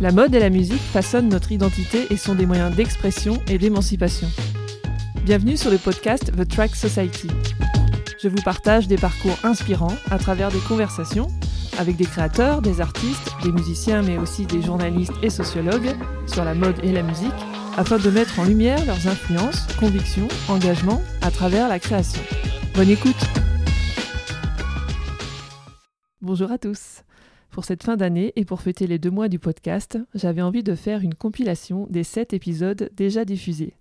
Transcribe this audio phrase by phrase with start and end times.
[0.00, 4.28] La mode et la musique façonnent notre identité et sont des moyens d'expression et d'émancipation.
[5.24, 7.26] Bienvenue sur le podcast The Track Society.
[8.22, 11.26] Je vous partage des parcours inspirants à travers des conversations
[11.78, 15.96] avec des créateurs, des artistes, des musiciens mais aussi des journalistes et sociologues
[16.28, 17.32] sur la mode et la musique
[17.76, 22.22] afin de mettre en lumière leurs influences, convictions, engagements à travers la création.
[22.74, 23.16] Bonne écoute
[26.20, 27.02] Bonjour à tous
[27.58, 30.76] pour cette fin d'année et pour fêter les deux mois du podcast, j'avais envie de
[30.76, 33.74] faire une compilation des sept épisodes déjà diffusés.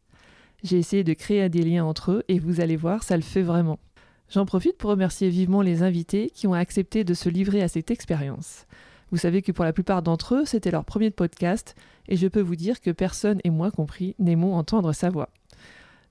[0.63, 3.43] J'ai essayé de créer des liens entre eux et vous allez voir, ça le fait
[3.43, 3.77] vraiment.
[4.31, 7.91] J'en profite pour remercier vivement les invités qui ont accepté de se livrer à cette
[7.91, 8.65] expérience.
[9.11, 11.75] Vous savez que pour la plupart d'entre eux, c'était leur premier podcast
[12.07, 15.29] et je peux vous dire que personne, et moi compris, n'aimons entendre sa voix.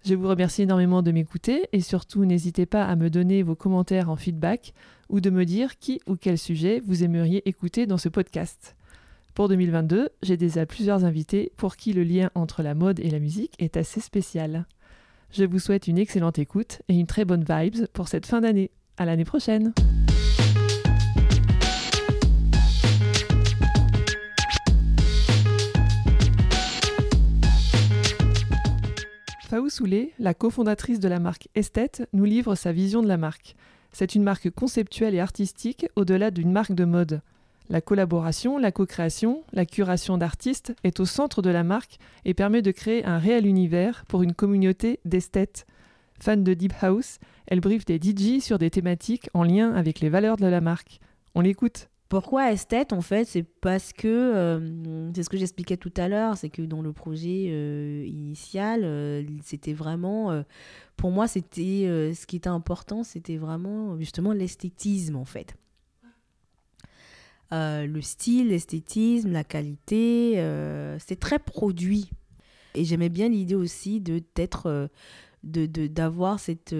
[0.05, 4.09] Je vous remercie énormément de m'écouter et surtout n'hésitez pas à me donner vos commentaires
[4.09, 4.73] en feedback
[5.09, 8.77] ou de me dire qui ou quel sujet vous aimeriez écouter dans ce podcast.
[9.34, 13.19] Pour 2022, j'ai déjà plusieurs invités pour qui le lien entre la mode et la
[13.19, 14.67] musique est assez spécial.
[15.30, 18.70] Je vous souhaite une excellente écoute et une très bonne vibes pour cette fin d'année.
[18.97, 19.75] À l'année prochaine!
[29.48, 33.55] Faou Soulé, la cofondatrice de la marque Esthète, nous livre sa vision de la marque.
[33.98, 37.22] C'est une marque conceptuelle et artistique au-delà d'une marque de mode.
[37.70, 42.61] La collaboration, la co-création, la curation d'artistes est au centre de la marque et permet
[42.61, 45.67] de créer un réel univers pour une communauté d'esthètes.
[46.20, 50.11] Fan de Deep House, elle briefe des DJ sur des thématiques en lien avec les
[50.11, 51.00] valeurs de la marque.
[51.34, 51.89] On l'écoute.
[52.08, 56.36] Pourquoi esthète en fait C'est parce que, euh, c'est ce que j'expliquais tout à l'heure,
[56.36, 60.44] c'est que dans le projet euh, initial, euh, c'était vraiment,
[60.96, 65.56] pour moi, c'était ce qui était important, c'était vraiment justement l'esthétisme en fait.
[67.50, 70.34] le style, l'esthétisme, la qualité,
[71.00, 72.11] c'était très produit.
[72.77, 74.90] Et j'aimais bien l'idée aussi de d'être
[75.42, 76.74] d'avoir cette,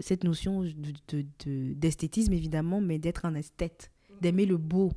[0.00, 0.64] cette notion
[1.46, 3.90] d'esthétisme évidemment, mais d'être un esthète
[4.20, 4.92] d'aimer le beau.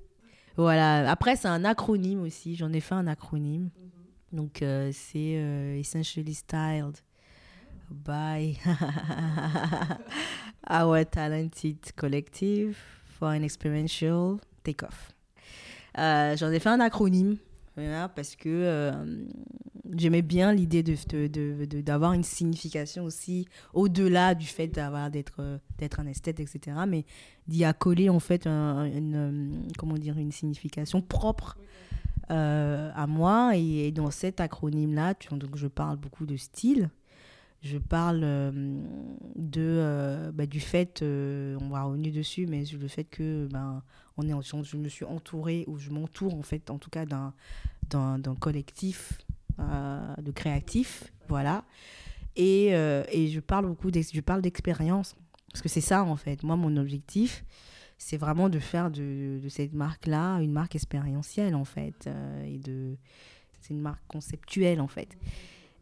[0.58, 1.10] Voilà.
[1.10, 2.56] Après, c'est un acronyme aussi.
[2.56, 3.70] J'en ai fait un acronyme.
[4.32, 6.98] Donc, euh, c'est euh, Essentially Styled
[7.90, 8.60] by
[10.70, 12.78] Our Talented Collective
[13.18, 15.12] for an Experiential Takeoff.
[15.98, 17.38] Euh, J'en ai fait un acronyme
[18.14, 18.92] parce que euh,
[19.96, 26.08] j'aimais bien l'idée d'avoir de, de, une signification aussi au-delà du fait euh, d'être un
[26.08, 26.78] esthète, etc.
[26.88, 27.06] Mais
[27.48, 31.58] d'y accoler en fait une, euh, comment dire, une signification propre
[32.30, 33.54] à moi.
[33.56, 36.90] Et, dans cet acronyme-là, donc je parle beaucoup de style.
[37.62, 38.22] Je parle
[39.36, 43.84] de, bah, du fait, on va revenir dessus, mais le fait que ben,
[44.18, 47.34] on est, je me suis entourée, ou je m'entoure en fait, en tout cas, d'un
[47.90, 49.18] d'un collectif
[49.60, 51.66] euh, de créatifs, voilà.
[52.36, 55.16] Et, euh, et je parle beaucoup, d'expérience,
[55.52, 56.44] parce que c'est ça en fait.
[56.44, 57.44] Moi, mon objectif,
[57.98, 62.96] c'est vraiment de faire de, cette marque-là une marque expérientielle en fait, euh, et de,
[63.60, 65.18] c'est une marque conceptuelle en fait.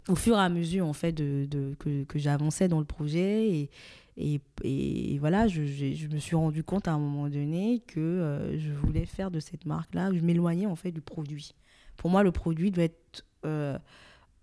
[0.07, 3.69] Au fur et à mesure en fait de, que, j'avançais dans le projet
[4.17, 5.61] et, voilà, je,
[6.07, 10.11] me suis rendu compte à un moment donné que je voulais faire de cette marque-là,
[10.13, 11.53] je m'éloignais en fait du produit.
[11.97, 13.77] Pour moi, le produit doit être euh,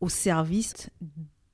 [0.01, 0.91] au service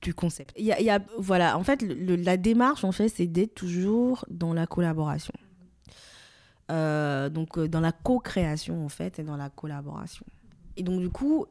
[0.03, 0.59] du concept.
[0.59, 5.34] Y a, voilà, en fait, la démarche, en fait, c'est d'être toujours dans la collaboration.
[6.70, 10.25] Euh, donc, euh, dans la co-création, en fait, et dans la collaboration.
[10.76, 11.47] Et donc, du coup,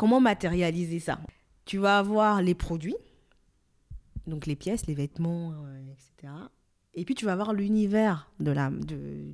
[0.00, 1.20] comment matérialiser ça?
[1.66, 2.96] Tu vas avoir les produits,
[4.26, 5.52] donc les pièces, les vêtements,
[5.92, 6.32] etc.
[6.94, 8.50] Et puis, tu vas avoir l'univers de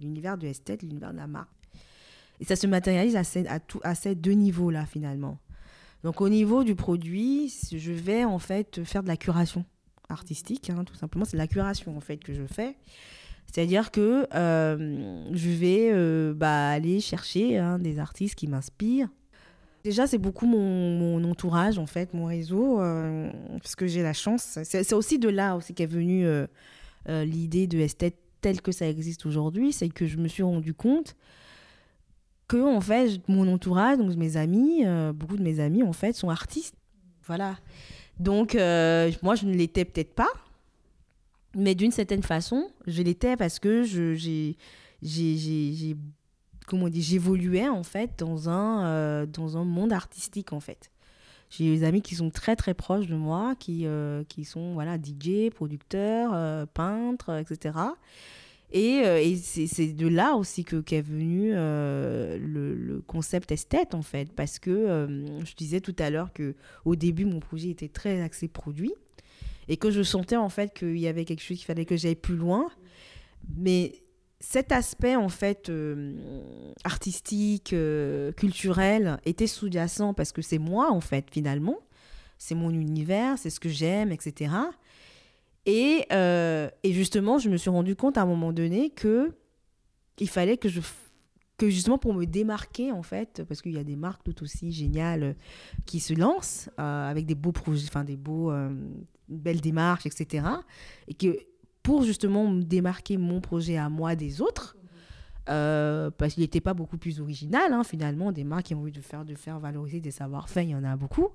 [0.00, 1.52] l'univers de esthète, l'univers de la marque.
[2.40, 5.38] Et ça se matérialise à ces deux niveaux-là, finalement.
[6.02, 9.64] Donc, au niveau du produit, je vais en fait faire de la curation
[10.08, 11.24] artistique, hein, tout simplement.
[11.24, 12.76] C'est de la curation, en fait, que je fais.
[13.46, 19.10] C'est-à-dire que euh, je vais euh, bah, aller chercher hein, des artistes qui m'inspirent.
[19.86, 23.30] Déjà, c'est beaucoup mon, entourage, en fait, mon réseau, euh,
[23.62, 24.58] parce que j'ai la chance.
[24.64, 26.26] C'est aussi de là aussi qu'est venue
[27.08, 29.72] l'idée de esthète telle que ça existe aujourd'hui.
[29.72, 31.14] C'est que je me suis rendu compte
[32.48, 36.12] que en fait mon entourage donc mes amis euh, beaucoup de mes amis en fait
[36.14, 36.76] sont artistes
[37.24, 37.58] voilà
[38.18, 40.30] donc euh, moi je ne l'étais peut-être pas
[41.54, 44.56] mais d'une certaine façon je l'étais parce que j'ai
[45.02, 45.96] j'ai
[46.66, 50.90] comment dit j'évoluais en fait dans un euh, dans un monde artistique en fait.
[51.48, 53.86] J'ai des amis qui sont très très proches de moi qui
[54.28, 57.72] qui sont voilà DJ producteurs peintres etc
[58.72, 64.02] Et, euh, et c'est de là aussi que qu'est venu euh, le, concept esthète en
[64.02, 66.54] fait, parce que euh, je disais tout à l'heure que
[66.84, 68.92] au début mon projet était très axé produit
[69.68, 72.16] et que je sentais en fait qu'il y avait quelque chose qu'il fallait que j'aille
[72.16, 72.68] plus loin,
[73.56, 73.92] mais
[74.56, 75.70] cet aspect en fait
[76.84, 77.74] artistique,
[78.36, 81.78] culturel était sous-jacent parce que c'est moi en fait finalement,
[82.38, 84.50] c'est mon univers, c'est ce que j'aime, etc.
[85.66, 89.34] Et, euh, et, justement, je me suis rendu compte à un moment donné que
[90.18, 90.80] il fallait que je
[91.58, 94.72] que justement pour me démarquer en fait parce qu'il y a des marques tout aussi
[94.72, 95.32] géniales euh,
[95.86, 98.52] qui se lancent euh, avec des beaux projets enfin des beaux
[99.28, 100.46] belles démarches etc
[101.08, 101.34] et que
[101.86, 104.76] pour justement me démarquer mon projet à moi des autres
[105.44, 109.00] parce qu'il n'était pas beaucoup plus original hein, finalement des marques qui ont envie de
[109.00, 111.28] faire de faire valoriser des savoir-faire il y en a beaucoup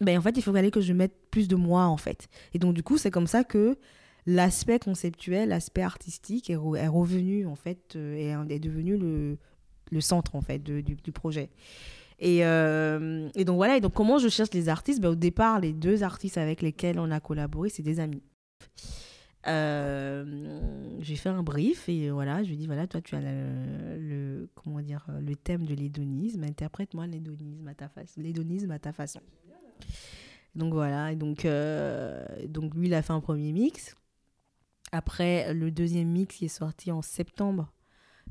[0.00, 2.28] ben, en fait, il fallait que je mette plus de moi, en fait.
[2.52, 3.76] Et donc, du coup, c'est comme ça que
[4.26, 10.58] l'aspect conceptuel, l'aspect artistique est, revenu, en fait, euh, est devenu le, centre, en fait,
[10.58, 11.50] du, projet.
[12.18, 13.76] Et, euh, et, donc, voilà.
[13.76, 15.00] Et donc, comment je cherche les artistes?
[15.00, 18.22] Ben, Au départ, les deux artistes avec lesquels on a collaboré, c'est des amis.
[19.46, 24.48] J'ai fait un brief et voilà, je lui ai dit voilà, toi tu as le,
[24.54, 29.20] comment dire le thème de l'hédonisme, interprète-moi l'hédonisme à ta façon, l'hédonisme à ta façon.
[30.54, 33.96] Donc voilà, donc, euh, donc lui, il a fait un premier mix.
[34.92, 37.72] Après, le deuxième mix qui est sorti en septembre,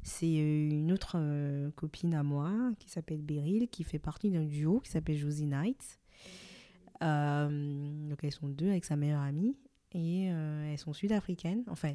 [0.04, 4.46] c'est euh, une autre euh, copine à moi qui s'appelle Beryl, qui fait partie d'un
[4.46, 6.00] duo qui s'appelle Josie Knight.
[7.02, 9.58] donc elles sont deux avec sa meilleure amie
[9.94, 11.64] et elles sont sud-africaines.
[11.68, 11.94] Enfin,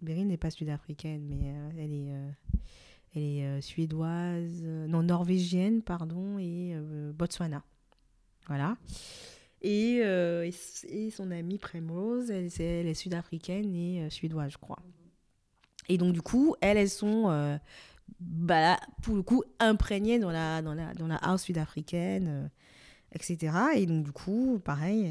[0.00, 2.12] Beryl n'est pas sud-africaine, mais elle est,
[3.14, 6.74] elle est suédoise, non norvégienne, pardon, et
[7.14, 7.62] Botswana.
[8.46, 8.76] Voilà.
[9.62, 10.50] Et, euh,
[10.88, 14.78] et, son amie Primrose, elle, est sud-africaine et euh, suédoise, je crois.
[15.88, 17.58] Et donc, du coup, elles, elles sont, euh,
[18.20, 22.50] bah, pour le coup, imprégnées dans la, dans la, dans la house sud-africaine,
[23.12, 23.52] etc.
[23.74, 25.04] Et donc, du coup, pareil,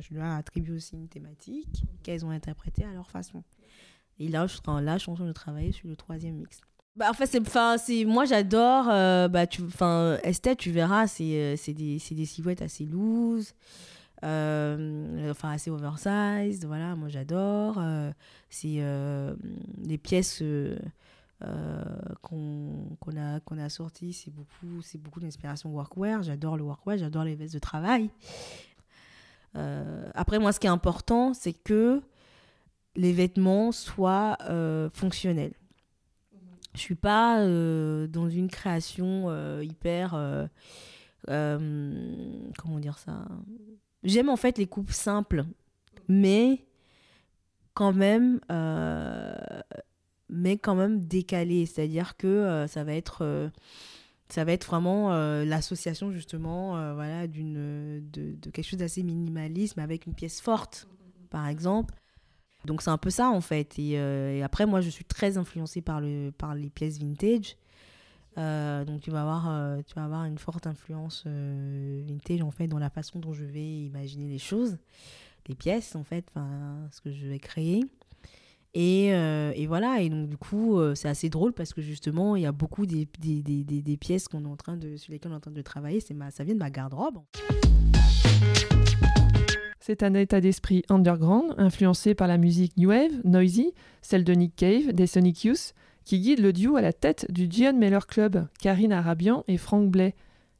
[0.00, 3.42] je leur attribue aussi une thématique qu'elles ont interprétée à leur façon.
[4.18, 6.60] Et là, je, suis en train de travailler sur le troisième mix.
[6.96, 7.42] Bah, en fait, c'est,
[7.78, 8.88] c'est, moi j'adore.
[8.88, 9.62] Euh, bah, tu,
[10.22, 13.54] esthète, tu verras, c'est, euh, c'est, des, c'est des silhouettes assez loose,
[14.24, 16.64] euh, enfin assez oversized.
[16.66, 17.82] Voilà, moi j'adore.
[18.48, 18.80] c'est
[19.78, 20.42] des pièces
[22.22, 26.22] qu'on, qu'on, a, qu'on a sorties, c'est beaucoup, beaucoup d'inspiration workwear.
[26.22, 28.10] J'adore le workwear, j'adore les vestes de travail.
[29.54, 32.02] après, moi, ce qui est important, c'est que
[32.96, 34.38] les vêtements soient
[34.92, 35.54] fonctionnels
[36.74, 40.46] je suis pas euh, dans une création euh, hyper euh,
[42.58, 43.24] comment dire ça?
[44.02, 45.44] J'aime en fait les coupes simples
[46.08, 46.66] mais
[47.72, 48.40] quand même
[50.34, 53.50] mais quand même décalées c'est à dire que ça va être
[54.28, 55.10] ça va être vraiment
[55.44, 60.88] l'association justement voilà d'une de, quelque chose d'assez minimalisme avec une pièce forte
[61.30, 61.94] par exemple
[62.64, 63.76] donc c'est un peu ça en fait.
[63.78, 67.56] Euh, et, après, moi, je suis très influencée par, le, par les pièces vintage.
[68.36, 72.66] Euh, donc tu vas avoir, euh, tu vas avoir une forte influence vintage en fait
[72.66, 74.76] dans la façon dont je vais imaginer les choses,
[75.46, 76.32] les pièces en fait,
[76.90, 77.84] ce que je vais créer.
[78.74, 82.46] Et, et, voilà, et donc du coup, c'est assez drôle parce que justement, il y
[82.46, 83.06] a beaucoup des,
[84.00, 86.44] pièces qu'on est en train de, sur lesquelles on est en train de travailler, ça
[86.44, 87.18] vient de ma garde-robe.
[89.86, 94.56] C'est un état d'esprit underground, influencé par la musique New Wave, Noisy, celle de Nick
[94.56, 95.74] Cave, des Sonic Youth,
[96.06, 99.90] qui guide le duo à la tête du Gian Meller Club, Karine Arabian et Frank
[99.90, 100.14] Blay.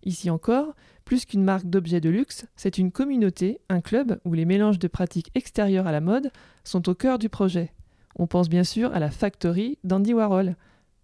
[0.05, 0.75] Ici encore,
[1.07, 4.89] plus qu'une marque d'objets de luxe, c'est une communauté, un club où les mélanges de
[4.89, 6.31] pratiques extérieures à la mode
[6.63, 7.73] sont au cœur du projet.
[8.17, 10.57] On pense bien sûr à la Factory d'Andy Warhol.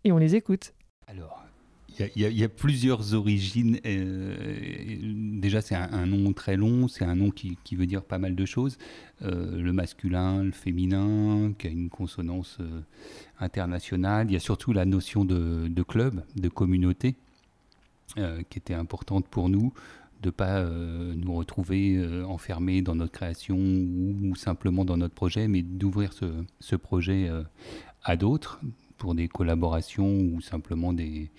[0.05, 0.73] Et on les écoute.
[1.07, 1.45] Alors,
[2.17, 3.79] il y, a plusieurs origines.
[3.85, 4.35] Euh,
[5.41, 8.45] déjà, c'est un, nom très long, c'est un nom qui, veut dire pas mal de
[8.47, 8.79] choses.
[9.23, 12.81] Euh, le masculin, le féminin, qui a une consonance euh,
[13.39, 14.29] internationale.
[14.31, 17.17] Il y a surtout la notion de, club, de communauté,
[18.17, 19.73] qui était importante pour nous,
[20.21, 25.63] de ne pas nous retrouver enfermés dans notre création ou, simplement dans notre projet, mais
[25.63, 26.27] d'ouvrir ce,
[26.61, 27.31] ce projet
[28.05, 28.61] à d'autres
[28.99, 31.31] pour des collaborations ou simplement des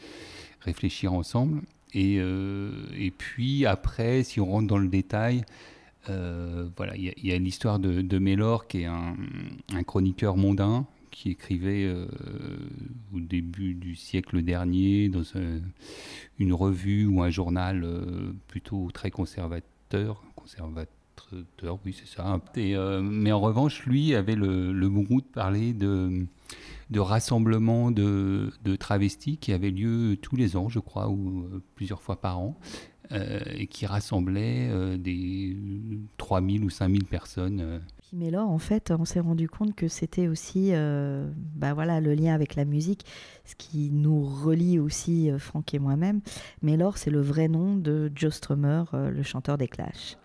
[0.61, 1.61] réfléchir ensemble.
[1.93, 5.43] Et, euh, et puis après, si on rentre dans le détail,
[6.09, 9.15] euh, voilà, il y a, l'histoire de, de Mélor, qui est un,
[9.73, 12.07] un chroniqueur mondain, qui écrivait euh,
[13.13, 15.23] au début du siècle dernier dans
[16.39, 17.85] une revue ou un journal
[18.47, 20.87] plutôt très conservateur, conservateur
[21.85, 22.39] oui, c'est ça.
[23.01, 26.25] mais en revanche, lui avait le, le goût de parler de,
[26.89, 32.01] de rassemblements de, de, travestis qui avaient lieu tous les ans, je crois, ou plusieurs
[32.01, 32.57] fois par an,
[33.11, 35.55] et qui rassemblaient des
[36.17, 37.81] 3000 ou 5000 personnes
[38.13, 42.13] mais là, en fait, on s'est rendu compte que c'était aussi euh, bah voilà, le
[42.13, 43.05] lien avec la musique,
[43.45, 46.19] ce qui nous relie aussi, euh, Franck et moi-même.
[46.61, 50.17] Laure, c'est le vrai nom de Joe Strummer, euh, le chanteur des Clash.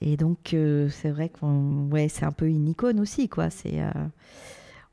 [0.00, 1.44] Et donc, c'est vrai que
[1.90, 3.50] ouais, c'est un peu une icône aussi, quoi.
[3.50, 3.80] C'est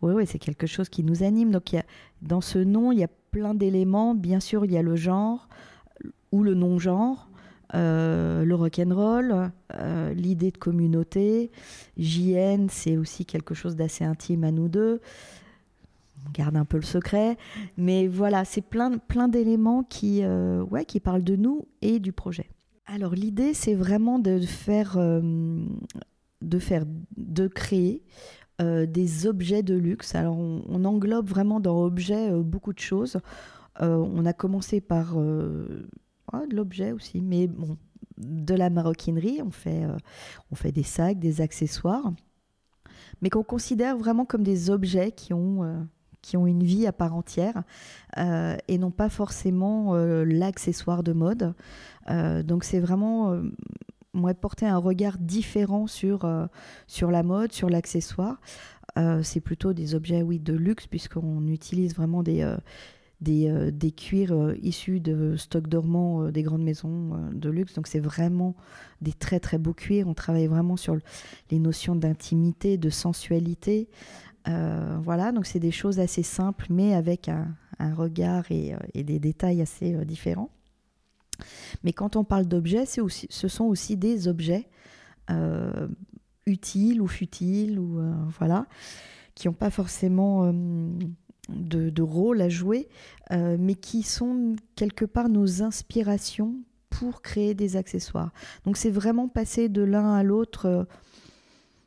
[0.02, 1.52] ouais, ouais, c'est quelque chose qui nous anime.
[1.52, 1.84] Donc, y a,
[2.22, 4.16] dans ce nom, il y a plein d'éléments.
[4.16, 5.48] Bien sûr, il y a le genre
[6.32, 7.30] ou le non-genre.
[7.76, 11.52] Euh, le rock'n'roll, euh, l'idée de communauté.
[11.98, 15.02] JN, c'est aussi quelque chose d'assez intime à nous deux.
[16.26, 17.38] On garde un peu le secret.
[17.78, 22.14] Mais voilà, c'est plein, plein d'éléments qui, euh, ouais, qui parlent de nous et du
[22.14, 22.50] projet.
[22.86, 26.86] Alors l'idée, c'est vraiment de faire, de faire,
[27.18, 28.02] de créer
[28.60, 30.16] des objets de luxe.
[30.16, 33.18] Alors on, on englobe vraiment dans objet beaucoup de choses.
[33.82, 35.18] on a commencé par
[36.50, 37.78] de l'objet aussi, mais bon,
[38.18, 39.98] de la maroquinerie, on fait, euh,
[40.52, 42.12] on fait des sacs, des accessoires,
[43.22, 45.80] mais qu'on considère vraiment comme des objets qui ont, euh,
[46.22, 47.64] qui ont une vie à part entière
[48.18, 51.54] euh, et non pas forcément l'accessoire de mode.
[52.44, 53.40] donc c'est vraiment
[54.14, 56.28] moi porter un regard différent sur,
[56.88, 58.42] sur la mode, sur l'accessoire.
[59.22, 62.44] c'est plutôt des objets oui de luxe puisqu'on utilise vraiment des
[63.22, 67.74] des, euh, des cuirs euh, issus de stocks dormants euh, des grandes maisons de luxe.
[67.74, 68.56] Donc c'est vraiment
[69.02, 70.08] des très très beaux cuirs.
[70.08, 70.98] On travaille vraiment sur
[71.52, 73.90] les notions d'intimité, de sensualité.
[74.46, 77.54] voilà, donc c'est des choses assez simples, mais avec un,
[77.94, 80.50] regard et, et, des détails assez différents.
[81.84, 84.70] Mais quand on parle d'objets, ce sont aussi des objets
[86.46, 88.00] utiles ou futiles, ou
[88.40, 88.68] voilà,
[89.36, 90.50] qui n'ont pas forcément
[91.50, 92.88] de, rôles à jouer,
[93.32, 96.56] euh, mais qui sont quelque part nos inspirations
[96.90, 98.32] pour créer des accessoires.
[98.66, 100.66] Donc c'est vraiment passer de l'un à l'autre.
[100.66, 100.84] Euh,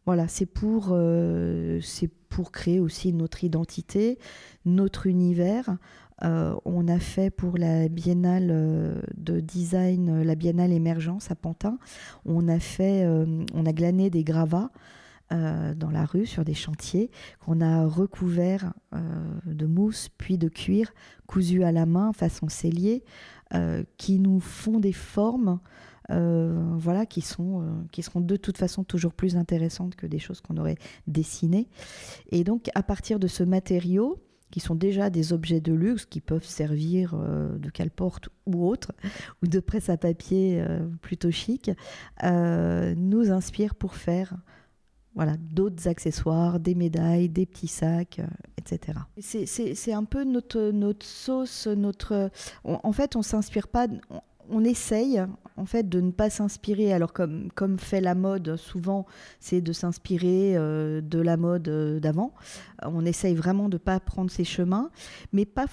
[0.06, 1.80] voilà, c'est pour, euh,
[2.28, 4.18] pour créer aussi notre identité,
[4.64, 5.76] notre univers.
[6.22, 11.78] on a fait pour la biennale de design, la biennale émergence à Pantin,
[12.24, 13.06] on a fait,
[13.54, 14.70] on a glané des gravats
[15.32, 17.08] euh, dans la rue sur des chantiers
[17.38, 18.98] qu'on a recouverts euh,
[19.46, 20.92] de mousse puis de cuir
[21.28, 23.04] cousu à la main façon cellier
[23.54, 25.60] euh, qui nous font des formes
[26.08, 30.56] voilà qui sont qui seront de toute façon toujours plus intéressantes que des choses qu'on
[30.56, 31.68] aurait dessinées.
[32.32, 34.20] Et donc à partir de ce matériau
[34.50, 38.90] qui sont déjà des objets de luxe qui peuvent servir de cale-porte ou autre,
[39.40, 40.64] ou de presse à papier
[41.00, 41.70] plutôt chic,
[42.24, 44.34] nous inspire pour faire
[45.14, 48.26] voilà, d'autres accessoires, des médailles, des petits sacs, euh,
[48.58, 48.98] etc.
[49.20, 52.30] C'est un peu notre, notre sauce, notre.
[52.64, 55.22] en fait, on s'inspire pas on essaye
[55.56, 56.92] en fait de ne pas s'inspirer.
[56.92, 59.06] Alors comme, fait la mode souvent,
[59.38, 62.34] c'est de s'inspirer euh, de la mode euh, d'avant.
[62.82, 64.90] On essaye vraiment de ne pas prendre ces chemins,
[65.32, 65.66] mais pas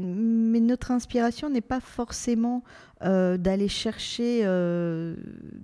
[0.00, 2.62] Mais notre inspiration n'est pas forcément
[3.04, 4.42] euh, d'aller chercher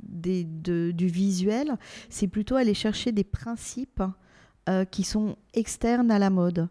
[0.02, 1.76] du visuel.
[2.10, 4.02] C'est plutôt aller chercher des principes
[4.90, 6.68] qui sont externes à la mode.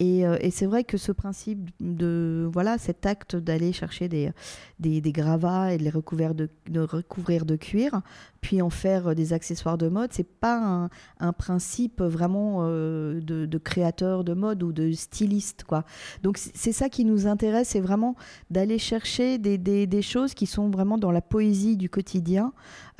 [0.00, 4.32] Euh, et, c'est vrai que ce principe de, voilà, cet acte d'aller chercher des,
[4.78, 8.00] des, gravats et de les recouvrir de, recouvrir de cuir,
[8.40, 10.88] puis en faire des accessoires de mode, c'est pas
[11.20, 15.84] un, principe vraiment euh, de, créateur de mode ou de styliste, quoi.
[16.22, 18.16] Donc c'est ça qui nous intéresse, c'est vraiment
[18.50, 22.52] d'aller chercher des, des, choses qui sont vraiment dans la poésie du quotidien,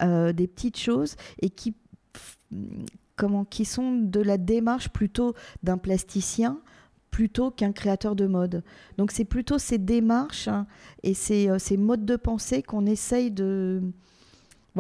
[0.03, 1.75] euh, des petites choses et qui
[3.17, 6.61] comment, qui sont de la démarche plutôt d'un plasticien
[7.11, 8.63] plutôt qu'un créateur de mode.
[8.99, 10.67] Donc c'est plutôt ces démarches hein,
[11.03, 13.83] et ces, euh, ces, modes de pensée qu'on essaye de,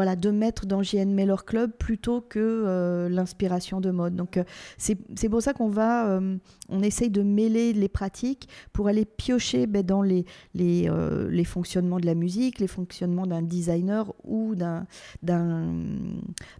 [0.00, 4.16] voilà, de mettre dans JN Miller Club plutôt que euh, l'inspiration de mode.
[4.16, 4.45] Donc euh,
[4.78, 6.38] c'est pour ça qu'on va, euh,
[6.71, 10.90] on essaye de mêler les pratiques pour aller piocher ben, dans les, les,
[11.28, 14.87] les, fonctionnements de la musique, les fonctionnements d'un designer ou d'un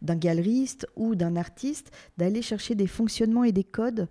[0.03, 4.07] galeriste ou d'un artiste, d'aller chercher des fonctionnements et des codes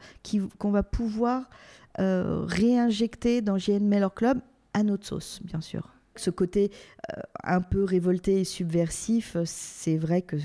[0.57, 1.51] qu'on va pouvoir
[1.99, 4.39] réinjecter dans JN Miller Club
[4.73, 6.71] à notre sauce, bien sûr ce côté
[7.11, 10.37] euh, un peu révolté et subversif, c'est vrai que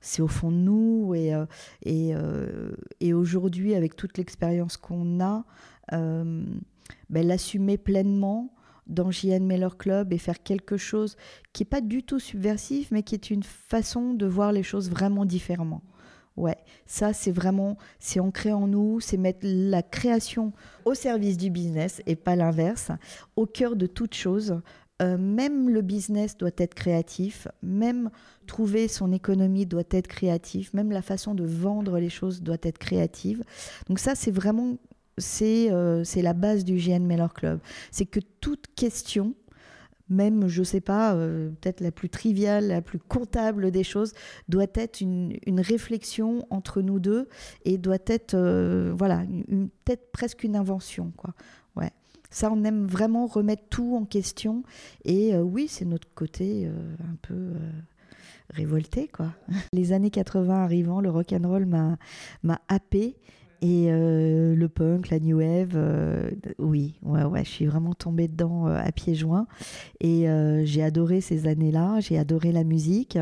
[0.00, 1.14] c'est au fond de nous.
[1.14, 1.46] Et, euh,
[1.82, 2.72] et, euh,
[3.12, 5.44] aujourd'hui, avec toute l'expérience qu'on a,
[5.90, 8.54] ben, l'assumer pleinement
[8.86, 11.16] dans JN Miller Club et faire quelque chose
[11.52, 14.90] qui n'est pas du tout subversif, mais qui est une façon de voir les choses
[14.90, 15.82] vraiment différemment.
[16.36, 16.56] Ouais,
[16.86, 20.52] ça c'est vraiment, c'est ancré en nous, c'est mettre la création
[20.86, 22.90] au service du business et pas l'inverse,
[23.36, 24.58] au cœur de toute chose.
[25.00, 28.10] Euh, même le business doit être créatif, même
[28.46, 32.78] trouver son économie doit être créatif, même la façon de vendre les choses doit être
[32.78, 33.42] créative.
[33.88, 34.76] Donc ça c'est vraiment,
[35.18, 37.58] c'est euh, la base du GN Miller Club.
[37.90, 39.34] C'est que toute question
[40.12, 44.12] même, je ne sais pas, euh, peut-être la plus triviale, la plus comptable des choses,
[44.48, 47.28] doit être une, réflexion entre nous deux
[47.64, 49.22] et doit être, euh, voilà,
[49.84, 51.34] peut-être presque une invention, quoi.
[52.32, 54.64] Ça, on aime vraiment remettre tout en question.
[55.04, 57.52] Et euh, oui, c'est notre côté un peu
[58.50, 59.32] révolté, quoi.
[59.72, 61.98] Les années 80 arrivant, le rock and roll m'a
[62.68, 63.16] happé.
[63.62, 68.26] Et euh, le punk, la new wave, euh, oui, ouais, ouais, je suis vraiment tombée
[68.26, 69.46] dedans euh, à pieds joints.
[70.00, 70.26] Et
[70.64, 73.18] j'ai adoré ces années-là, j'ai adoré la musique.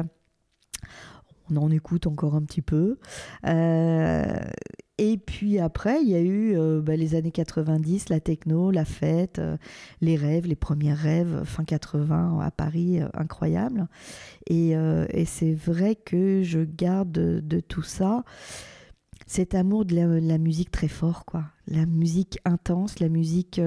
[1.50, 2.98] On en écoute encore un petit peu.
[5.02, 9.40] Et puis après, il y a eu bah, les années 90, la techno, la fête,
[10.00, 13.88] les rêves, les premiers rêves, fin 80 à Paris, incroyable.
[14.46, 18.24] Et, et c'est vrai que je garde de tout ça
[19.30, 21.44] cet amour de la, musique très fort, quoi.
[21.68, 23.60] La musique intense, la musique.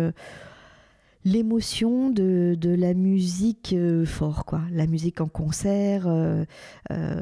[1.25, 4.61] Euh, l'émotion de, la musique euh, fort, quoi.
[4.71, 6.45] La musique en concert, euh,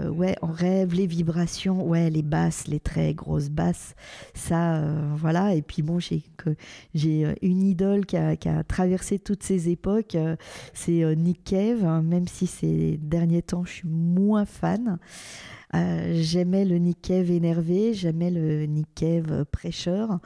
[0.09, 3.95] ouais, en rêve, les vibrations, ouais, les basses, les très grosses basses,
[4.33, 4.81] ça,
[5.15, 5.55] voilà.
[5.55, 6.23] Et puis bon, j'ai,
[6.93, 10.17] j'ai une idole qui a, traversé toutes ces époques,
[10.73, 14.99] c'est Nick Cave, hein, même si ces derniers temps, je suis moins fan.
[15.73, 19.05] Euh, j'aimais le Nick énervé, j'aimais le Nick
[19.51, 20.19] prêcheur.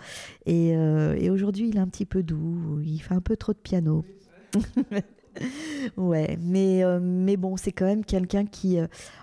[0.45, 3.53] Et, euh, et aujourd'hui, il est un petit peu doux, il fait un peu trop
[3.53, 4.03] de piano.
[5.97, 8.77] ouais, mais, euh, mais bon, c'est quand même quelqu'un qui,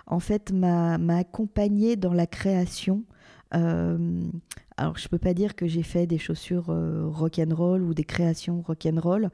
[0.07, 3.03] en fait, m'a accompagné dans la création.
[3.51, 6.73] alors, je peux pas dire que j'ai fait des chaussures
[7.11, 9.29] rock and roll ou des créations rock and roll,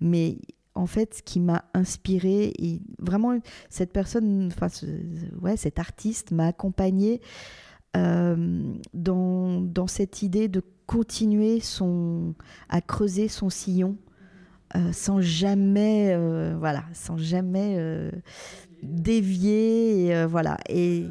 [0.00, 0.38] mais
[0.74, 4.66] en fait, ce qui m'a inspiré, et vraiment, cette personne, enfin,
[5.40, 7.20] ouais, cet artiste m'a accompagné
[7.96, 12.34] euh, dans, dans, cette idée de continuer son,
[12.68, 13.96] à creuser son sillon
[14.74, 18.10] euh, sans jamais, euh, voilà, sans jamais
[18.82, 20.58] dévier, voilà.
[20.68, 21.06] Et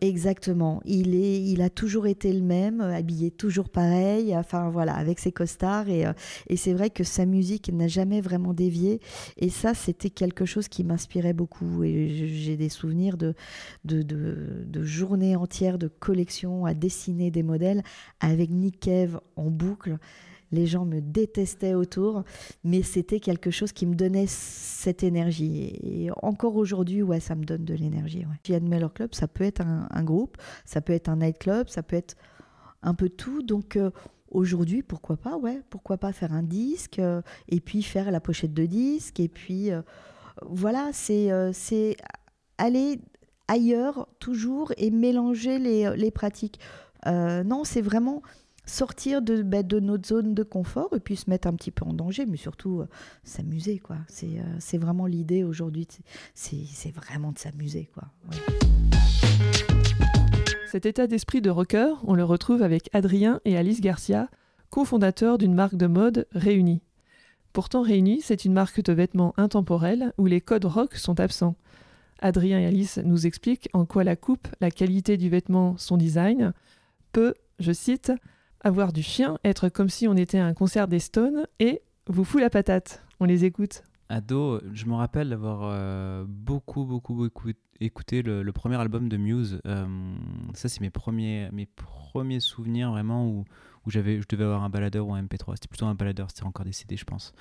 [0.00, 0.80] Exactement.
[0.84, 5.32] Il, est, il a toujours été le même, habillé toujours pareil, enfin voilà, avec ses
[5.32, 5.88] costards.
[5.88, 6.12] Et, euh,
[6.48, 9.00] et c'est vrai que sa musique n'a jamais vraiment dévié.
[9.38, 11.82] Et ça, c'était quelque chose qui m'inspirait beaucoup.
[11.82, 13.34] Et j'ai des souvenirs de,
[13.84, 17.82] de, de, journées entières de collection à dessiner des modèles
[18.20, 19.98] avec Nick Cave en boucle
[20.52, 22.24] les gens me détestaient autour,
[22.64, 25.78] mais c'était quelque chose qui me donnait cette énergie.
[25.82, 28.24] Et encore aujourd'hui, ouais, ça me donne de l'énergie.
[28.26, 28.60] Ouais.
[28.60, 32.16] Miller Club, ça peut être un, groupe, ça peut être un nightclub, ça peut être
[32.82, 33.42] un peu tout.
[33.42, 33.90] Donc euh,
[34.30, 38.54] aujourd'hui, pourquoi pas, ouais, pourquoi pas faire un disque euh, et puis faire la pochette
[38.54, 39.82] de disque et puis euh,
[40.46, 41.96] voilà, c'est c'est
[42.58, 43.00] aller
[43.48, 46.60] ailleurs toujours et mélanger les, les pratiques.
[47.06, 48.22] non, c'est vraiment
[48.68, 51.84] sortir de, bah, de, notre zone de confort et puis se mettre un petit peu
[51.84, 52.86] en danger, mais surtout euh,
[53.24, 53.78] s'amuser.
[53.78, 53.96] quoi.
[54.08, 55.88] C'est euh, c'est vraiment l'idée aujourd'hui,
[56.34, 57.90] c'est vraiment de s'amuser.
[57.92, 58.04] quoi.
[60.70, 64.28] Cet état d'esprit de rocker, on le retrouve avec Adrien et Alice Garcia,
[64.70, 66.82] cofondateurs d'une marque de mode Réunie.
[67.54, 71.56] Pourtant Réunie, c'est une marque de vêtements intemporels où les codes rock sont absents.
[72.20, 76.52] Adrien et Alice nous expliquent en quoi la coupe, la qualité du vêtement, son design
[77.12, 78.12] peut, je cite,
[78.60, 82.24] avoir du chien, être comme si on était à un concert des Stones et vous
[82.24, 83.04] fout la patate.
[83.20, 83.82] On les écoute.
[84.08, 89.60] Ado, je me rappelle d'avoir euh, beaucoup, beaucoup, beaucoup écouté le, premier album de Muse.
[89.66, 89.86] Euh,
[90.54, 93.44] ça, c'est mes premiers, mes premiers souvenirs vraiment où,
[93.86, 95.56] où j'avais, je devais avoir un baladeur ou un MP3.
[95.56, 97.32] C'était plutôt un baladeur, c'était encore des CD, je pense.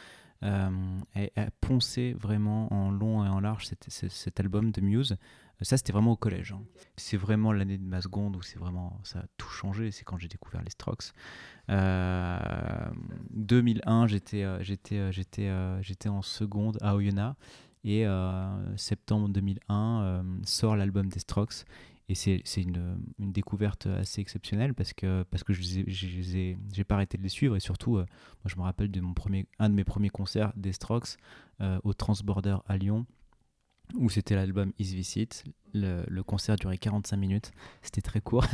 [0.44, 0.70] Euh,
[1.16, 5.18] et, poncé vraiment en long et en large cet album de Muse.
[5.62, 6.52] Ça, c'était vraiment au collège.
[6.52, 6.62] Hein.
[6.98, 9.90] C'est vraiment l'année de ma seconde où c'est vraiment ça a tout changé.
[9.92, 11.14] C'est quand j'ai découvert les Strokes.
[11.70, 11.74] 2001,
[14.04, 15.50] euh, j'étais euh, j'étais euh, j'étais
[15.82, 17.36] j'étais en seconde à Oyonnax
[17.84, 18.06] et
[18.76, 21.64] septembre 2001 sort l'album des Strokes.
[22.10, 25.84] Et c'est une, une, découverte assez exceptionnelle parce que, parce que je
[26.78, 27.56] n'ai pas arrêté de les suivre.
[27.58, 28.06] Et surtout, moi,
[28.46, 31.18] je me rappelle de mon premier, un de mes premiers concerts des Strokes
[31.62, 33.06] au Transborder à Lyon
[33.96, 35.44] où c'était l'album Is Visit.
[35.74, 37.52] Le, concert durait 45 minutes,
[37.84, 38.46] c'était très court.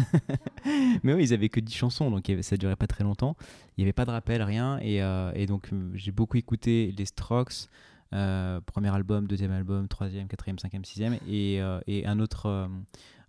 [1.04, 3.38] Mais oui, ils avaient que 10 chansons, donc ça durait pas très longtemps.
[3.78, 4.78] Il n'y avait pas de rappel, rien.
[4.80, 7.70] Et, euh, donc euh, j'ai beaucoup écouté les Strokes,
[8.14, 11.18] euh, premier album, deuxième album, troisième, quatrième, cinquième, sixième.
[11.28, 12.70] Et, un autre,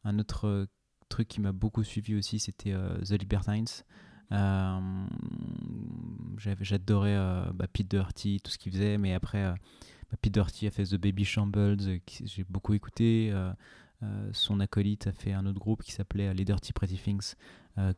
[0.05, 0.67] un autre
[1.09, 3.85] truc qui m'a beaucoup suivi aussi, c'était The Libertines.
[6.39, 7.17] J'adorais
[7.55, 9.55] bah, Pete Doherty, tout ce qu'il faisait, mais après,
[10.11, 13.31] bah, Pete Doherty a fait The Baby Shambles, euh, qui j'ai beaucoup écouté.
[13.33, 13.53] euh,
[14.03, 17.35] euh, son acolyte a fait un autre groupe qui s'appelait Les Dirty Pretty Things,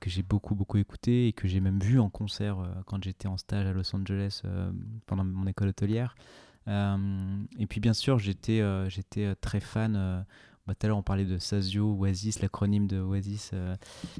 [0.01, 3.37] que j'ai beaucoup, beaucoup écouté et que j'ai même vu en concert quand j'étais en
[3.37, 4.42] stage à Los Angeles
[5.07, 6.14] pendant mon école hôtelière.
[6.69, 10.25] Et puis, bien sûr, j'étais j'étais très fan.
[10.66, 13.75] bah, tout à l'heure, on parlait de Sazio, Oasis, l'acronyme de Oasis, euh,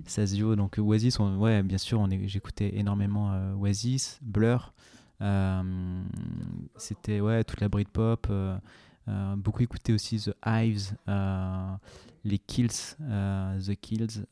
[0.07, 0.57] Sazio.
[0.57, 4.73] Donc, Oasis, on- ouais, bien sûr, j'écoutais énormément euh, Oasis, Blur.
[5.23, 6.03] Euh,
[6.77, 8.27] C'était ouais, toute la Britpop.
[8.31, 8.57] euh,
[9.09, 11.77] euh, beaucoup écouté aussi The Hives, euh,
[12.25, 14.25] les Kills, The Kills.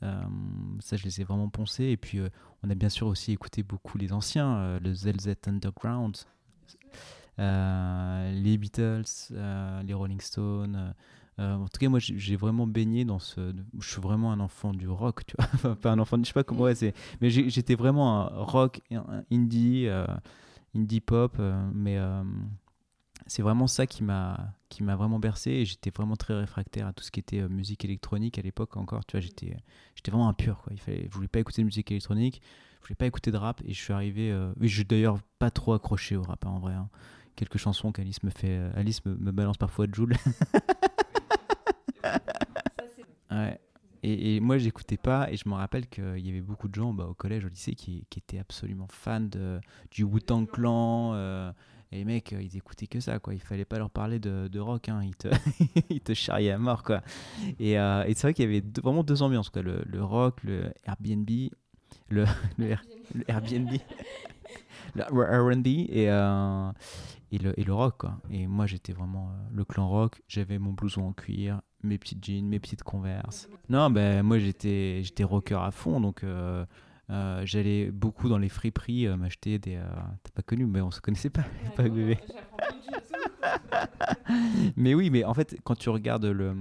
[0.81, 1.85] ça, je les ai vraiment poncés.
[1.85, 2.21] Et puis,
[2.63, 6.17] on a bien sûr aussi écouté beaucoup les anciens, le ZZ Underground,
[7.39, 9.05] les Beatles,
[9.85, 10.93] les Rolling Stones.
[11.39, 13.55] en tout cas, moi, j'ai vraiment baigné dans ce.
[13.79, 15.77] Je suis vraiment un enfant du rock, tu vois.
[15.81, 16.63] Pas un enfant, je sais pas comment.
[16.63, 16.95] Ouais, c'est.
[17.21, 19.87] Mais j'étais vraiment un rock, un indie,
[20.77, 21.37] indie pop.
[21.39, 22.23] euh, mais euh,
[23.27, 25.51] c'est vraiment ça qui m'a qui m'a vraiment bercé.
[25.51, 28.77] Et j'étais vraiment très réfractaire à tout ce qui était euh, musique électronique à l'époque
[28.77, 29.05] encore.
[29.07, 29.57] Tu vois, j'étais
[29.95, 30.59] j'étais vraiment impur.
[30.63, 30.73] Quoi.
[30.73, 32.43] Il fallait, je voulais pas écouter de musique électronique.
[32.83, 33.63] Je voulais pas écouter de rap.
[33.65, 34.31] Et je suis arrivé.
[34.31, 36.75] Euh, je suis d'ailleurs pas trop accroché au rap hein, en vrai.
[36.75, 36.89] hein.
[37.37, 38.59] Quelques chansons qu'Alice me fait.
[38.77, 40.15] Alice me, me balance parfois de Joule.
[43.31, 43.59] Ouais.
[44.05, 46.93] Et, et moi, j'écoutais pas, et je me rappelle qu'il y avait beaucoup de gens
[46.93, 51.13] bah, au collège, au lycée, qui, qui étaient absolument fans de, du Wu-Tang Clan.
[51.15, 51.53] euh,
[51.93, 53.35] et les mecs, euh, ils écoutaient que ça, quoi.
[53.35, 55.01] Il fallait pas leur parler de, de rock, hein.
[55.05, 55.29] Ils te,
[55.91, 57.03] ils te charriaient à mort, quoi.
[57.61, 59.63] Et, euh, et c'est vrai qu'il y avait deux- vraiment deux ambiances, quoi.
[59.63, 61.29] Le, le rock, le Airbnb,
[62.11, 62.25] le,
[62.59, 62.77] le,
[63.15, 63.73] le Airbnb,
[64.95, 66.71] le R&B et, euh,
[67.33, 68.19] et, le, et le rock, quoi.
[68.31, 70.23] Et moi, j'étais vraiment euh, le clan rock.
[70.29, 73.49] J'avais mon blouson en cuir, mes petites jeans, mes petites converses.
[73.69, 76.65] Non, ben moi j'étais j'étais rocker à fond, donc euh,
[77.11, 79.77] euh, j'allais beaucoup dans les friperies euh, m'acheter des.
[79.77, 79.85] euh,
[80.23, 81.45] T'as pas connu, mais on se connaissait pas.
[81.77, 82.19] pas bébé.
[84.77, 86.55] mais oui, mais en fait, quand tu regardes le,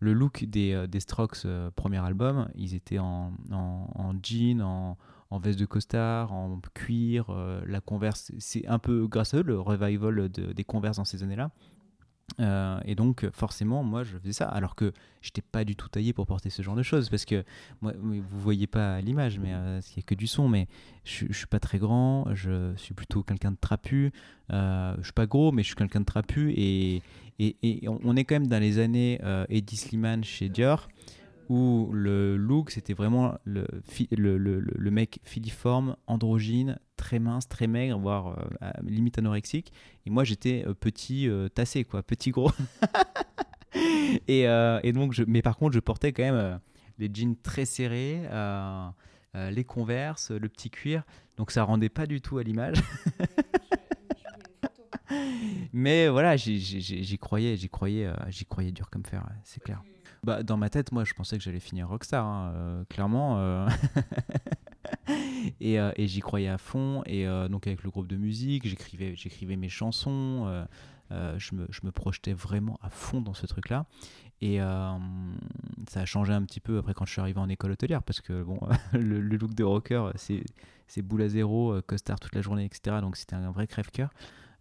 [0.00, 4.96] le look des, des Strokes premier album, ils étaient en, en, en jean, en,
[5.30, 7.26] en veste de costard, en cuir.
[7.30, 11.04] euh, la Converse, c'est un peu grâce à eux le revival de- des Converse dans
[11.04, 11.50] ces années-là.
[12.38, 14.46] Euh, et donc, forcément, moi, je faisais ça.
[14.48, 17.08] Alors que j'étais pas du tout taillé pour porter ce genre de choses.
[17.10, 17.44] Parce que,
[17.80, 20.48] moi, vous voyez pas l'image, mais euh, il n'y a que du son.
[20.48, 20.68] Mais
[21.04, 22.26] je, je suis pas très grand.
[22.34, 24.12] Je suis plutôt quelqu'un de trapu.
[24.52, 26.52] Euh, je suis pas gros, mais je suis quelqu'un de trapu.
[26.56, 27.02] Et,
[27.86, 30.88] on est quand même dans les années euh, Eddie Slimane chez Dior.
[31.48, 33.66] Où le look, c'était vraiment le-
[34.06, 39.72] le mec filiforme, androgyne, très mince, très maigre, voire euh, limite anorexique.
[40.04, 42.52] Et moi, j'étais euh, petit, euh, tassé, quoi, petit gros.
[44.28, 46.60] euh, et donc, mais par contre, je portais quand même
[46.98, 48.22] les jeans très serrés,
[49.34, 51.02] les converses, le petit cuir.
[51.38, 52.76] Donc, ça rendait pas du tout à l'image.
[55.72, 59.82] mais voilà, j'y croyais, j'y croyais, j'y croyais dur comme fer, c'est clair.
[60.22, 63.66] Bah, dans ma tête, moi, je pensais que j'allais finir rockstar, hein, clairement.
[65.60, 67.02] et euh, et j'y croyais à fond.
[67.06, 70.46] Et euh, donc, avec le groupe de musique, j'écrivais, j'écrivais mes chansons.
[71.12, 73.86] euh, je, me, je me projetais vraiment à fond dans ce truc-là.
[74.42, 78.02] Et ça a changé un petit peu après quand je suis arrivé en école hôtelière,
[78.02, 78.58] parce que bon,
[78.94, 82.98] le, look de rocker, c'est, boule à zéro, costard toute la journée, etc.
[83.00, 84.10] Donc c'était un vrai crève-cœur.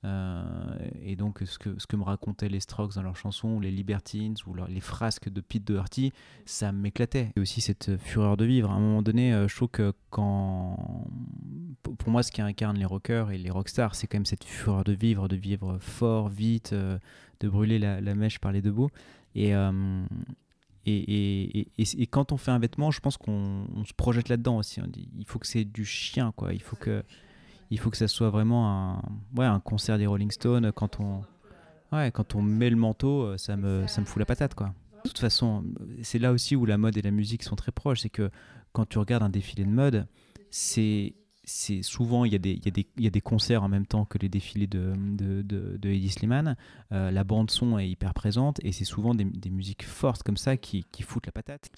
[0.06, 3.60] Euh, et donc ce que, ce que me racontaient les Strokes dans leurs chansons, ou
[3.60, 6.14] les Libertines, ou les frasques de Pete Doherty,
[6.46, 7.32] ça m'éclatait.
[7.36, 8.72] Et aussi cette fureur de vivre.
[8.72, 11.06] À un moment donné, euh, je trouve que quand...
[11.84, 14.84] Pour moi, ce qui incarne les rockers et les rockstars, c'est quand même cette fureur
[14.84, 16.98] de vivre, de vivre fort, vite, euh,
[17.40, 18.90] de brûler la, la mèche par les deux bouts.
[19.36, 20.06] Et, euh,
[20.86, 24.58] et, et, et- quand on fait un vêtement, je pense qu'on on se projette là-dedans
[24.58, 24.82] aussi.
[25.18, 26.54] Il faut que c'est du chien, quoi.
[26.54, 27.04] Il faut que,
[27.72, 29.02] il faut que ça soit vraiment un,
[29.36, 30.72] ouais, un concert des Rolling Stones.
[30.74, 31.22] Quand on,
[31.92, 34.74] ouais, quand on met le manteau, euh, ça me, ça me fout la patate, quoi.
[35.04, 35.64] De toute façon,
[36.02, 38.02] c'est là aussi où la mode et la musique sont très proches.
[38.02, 38.30] C'est que
[38.74, 40.08] quand tu regardes un défilé de mode,
[40.50, 44.30] c'est c'est souvent il y, y y a des concerts en même temps que les
[44.30, 46.56] défilés de, de, de, de Eddie Slimane.
[46.92, 50.38] Euh, la bande son est hyper présente et c'est souvent des, des musiques fortes comme
[50.38, 51.72] ça qui, qui foutent la patate.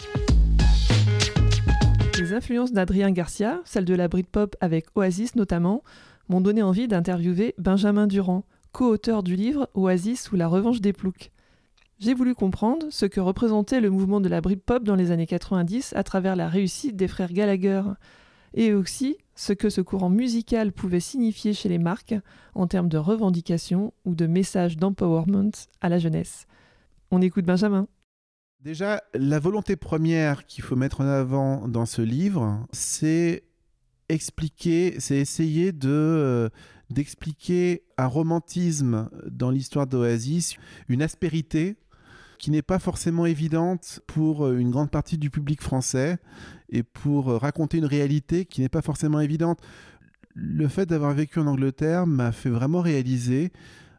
[2.31, 5.83] Les influences d'Adrien Garcia, celles de la Britpop avec Oasis notamment,
[6.29, 11.29] m'ont donné envie d'interviewer Benjamin Durand, co-auteur du livre Oasis ou la revanche des ploucs.
[11.99, 15.91] J'ai voulu comprendre ce que représentait le mouvement de la Britpop dans les années 90
[15.93, 17.81] à travers la réussite des frères Gallagher,
[18.53, 22.15] et aussi ce que ce courant musical pouvait signifier chez les marques
[22.55, 26.47] en termes de revendication ou de message d'empowerment à la jeunesse.
[27.11, 27.89] On écoute Benjamin.
[28.63, 33.41] Déjà, la volonté première qu'il faut mettre en avant dans ce livre, c'est
[34.07, 36.49] expliquer, c'est essayer de euh,
[36.91, 40.57] d'expliquer un romantisme dans l'histoire d'Oasis,
[40.89, 41.75] une aspérité
[42.37, 46.19] qui n'est pas forcément évidente pour euh, une grande partie du public français
[46.69, 49.59] et pour euh, raconter une réalité qui n'est pas forcément évidente.
[50.35, 53.51] Le fait d'avoir vécu en Angleterre m'a fait vraiment réaliser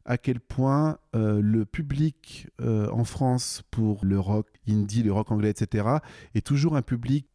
[0.05, 5.87] à quel point le public en France pour le rock indie, le rock anglais, etc.,
[6.35, 7.27] est toujours un public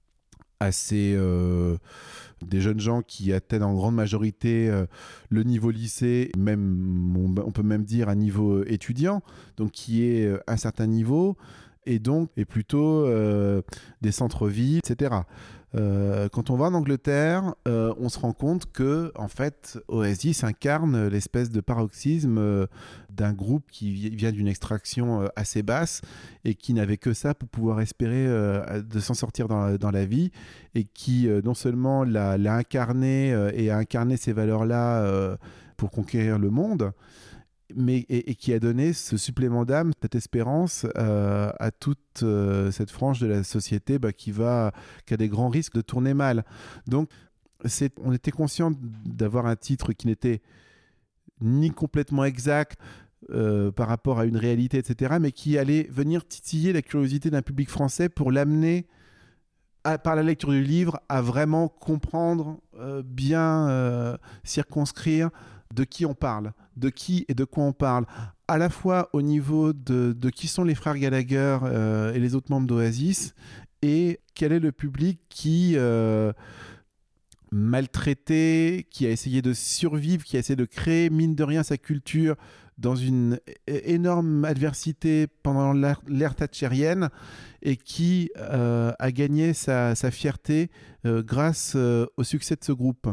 [0.60, 1.77] assez euh,
[2.45, 4.86] des jeunes gens qui atteignent en grande majorité euh,
[5.30, 9.21] le niveau lycée, même on, peut même dire un niveau étudiant,
[9.58, 11.38] donc qui est à un certain niveau
[11.88, 13.08] et donc est plutôt
[14.02, 15.21] des centres-villes, etc.
[15.76, 20.43] Euh, quand on va en Angleterre, euh, on se rend compte que en fait, Oasis
[20.43, 22.67] incarne l'espèce de paroxysme euh,
[23.10, 26.02] d'un groupe qui vient d'une extraction assez basse
[26.45, 30.32] et qui n'avait que ça pour pouvoir espérer de s'en sortir dans la, vie
[30.76, 35.38] et qui non seulement l'a incarné et a incarné ces valeurs-là
[35.78, 36.91] pour conquérir le monde,
[37.75, 42.91] mais et, qui a donné ce supplément d'âme, cette espérance euh, à toute euh, cette
[42.91, 44.71] frange de la société bah, qui va,
[45.06, 46.45] qui a des grands risques de tourner mal.
[46.88, 47.10] Donc,
[48.03, 48.71] on était conscient
[49.06, 50.41] d'avoir un titre qui n'était
[51.41, 52.80] ni complètement exact
[53.32, 57.41] euh, par rapport à une réalité, etc., mais qui allait venir titiller la curiosité d'un
[57.41, 58.88] public français pour l'amener
[60.03, 62.60] par la lecture du livre à vraiment comprendre,
[63.06, 65.30] bien circonscrire
[65.73, 68.06] de qui on parle, de qui et de quoi on parle,
[68.47, 72.51] à la fois au niveau de, qui sont les frères Gallagher euh, et les autres
[72.51, 73.34] membres d'Oasis,
[73.82, 76.32] et quel est le public qui, euh,
[77.51, 81.77] maltraité, qui a essayé de survivre, qui a essayé de créer, mine de rien, sa
[81.77, 82.36] culture
[82.77, 87.10] dans une énorme adversité pendant l'ère thatchérienne
[87.63, 90.69] et qui euh, a gagné sa, fierté
[91.03, 93.08] grâce au succès de ce groupe.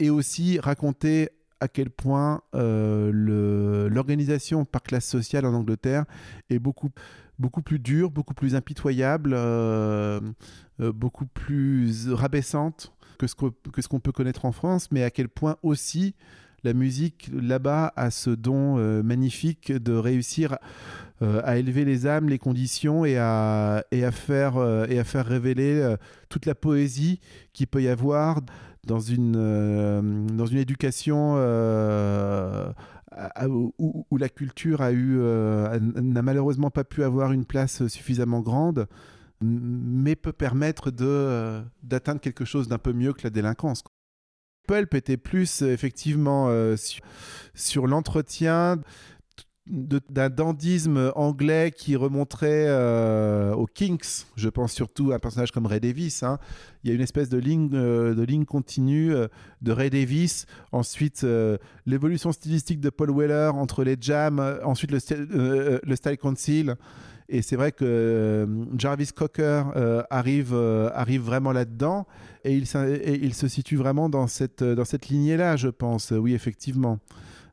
[0.00, 1.28] Et aussi raconter
[1.60, 6.04] à quel point euh, l'organisation par classe sociale en Angleterre
[6.50, 6.90] est beaucoup,
[7.38, 10.20] beaucoup plus dure, beaucoup plus impitoyable, euh,
[10.80, 15.28] euh, beaucoup plus rabaissante que ce qu'on ce peut connaître en France, mais à quel
[15.28, 16.14] point aussi
[16.64, 20.56] la musique là-bas a ce don magnifique de réussir
[21.20, 24.56] à élever les âmes, les conditions et à, et à, faire,
[24.88, 25.96] et à faire révéler
[26.28, 27.20] toute la poésie
[27.52, 28.40] qu'il peut y avoir
[28.86, 32.72] dans une, euh, dans une éducation euh,
[33.78, 38.86] où, la culture a eu euh, n'a malheureusement pas pu avoir une place suffisamment grande,
[39.40, 43.82] mais peut permettre de d'atteindre quelque chose d'un peu mieux que la délinquance.
[44.66, 46.52] Pulp était plus effectivement
[47.54, 48.78] sur l'entretien
[49.68, 54.26] d'un dandisme anglais qui remonterait euh, aux Kinks.
[54.36, 56.22] Je pense surtout à un personnage comme Ray Davis.
[56.22, 56.38] Hein.
[56.82, 59.28] Il y a une espèce de ligne, euh, de ligne continue euh,
[59.62, 60.46] de Ray Davis.
[60.72, 61.26] Ensuite,
[61.86, 64.58] l'évolution stylistique de Paul Weller entre les jams.
[64.64, 66.74] ensuite, le, le Style Council.
[67.30, 69.64] Et c'est vrai que Jarvis Cocker
[70.08, 70.54] arrive,
[70.94, 72.06] arrive vraiment là-dedans.
[72.44, 76.12] Et il, et il, se situe vraiment dans cette, dans cette lignée-là, je pense.
[76.12, 76.98] Oui, effectivement.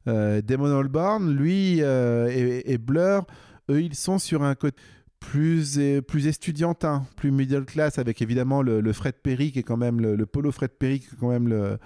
[0.07, 3.25] Euh, Damon Albarn, lui euh, et, Blur,
[3.69, 4.77] eux, ils sont sur un côté
[5.19, 9.99] plus, plus estudiantin, plus middle class, avec évidemment le, Fred Perry, qui est quand même
[9.99, 11.77] le, polo Fred Perry, qui est quand même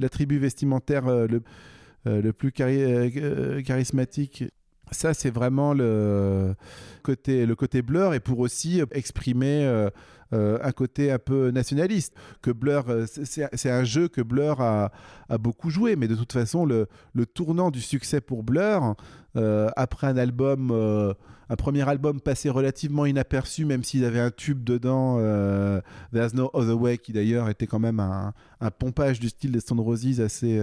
[0.00, 1.42] l'attribut vestimentaire euh, le,
[2.04, 4.44] le plus charismatique.
[4.90, 6.54] Ça, c'est vraiment le
[7.02, 9.90] côté, le côté Blur et pour aussi exprimer euh,
[10.32, 12.14] un côté un peu nationaliste.
[12.42, 14.90] Que Blur, euh, c'est un jeu que Blur a,
[15.38, 16.86] beaucoup joué, mais de toute façon, le,
[17.34, 18.94] tournant du succès pour Blur,
[19.36, 20.70] euh, après un album,
[21.50, 25.18] un premier album passé relativement inaperçu, même s'il avait un tube dedans,
[26.12, 28.32] There's No Other Way, qui d'ailleurs était quand même un,
[28.78, 30.60] pompage du style des Stone Roses assez,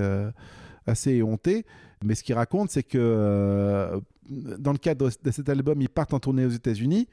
[0.85, 1.65] assez éhonté.
[2.03, 3.99] Mais ce qu'il raconte, c'est que
[4.29, 7.07] dans le cadre de cet album, ils partent en tournée aux États-Unis.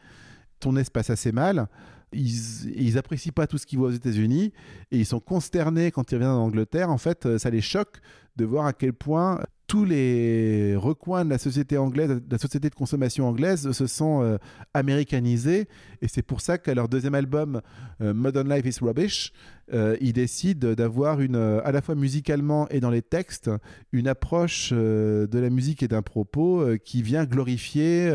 [0.61, 1.69] Tournée se passe assez mal
[2.13, 4.53] ils, ils apprécient pas tout ce qu'ils voient aux États-Unis
[4.91, 6.91] et ils sont consternés quand ils reviennent en Angleterre.
[6.91, 8.01] En fait, euh, ça les choque
[8.37, 9.41] de voir à quel point
[9.73, 14.23] tous les recoins de la société anglaise, de la société de consommation anglaise se sont
[14.23, 14.37] euh,
[14.75, 15.67] américanisés.
[16.03, 17.63] Et c'est pour ça qu'à leur deuxième album,
[18.03, 19.33] euh, Modern Life is Rubbish,
[19.73, 23.51] euh, ils décident d'avoir une, à la fois musicalement et dans les textes,
[23.93, 28.11] une approche de la musique et d'un propos qui vient glorifier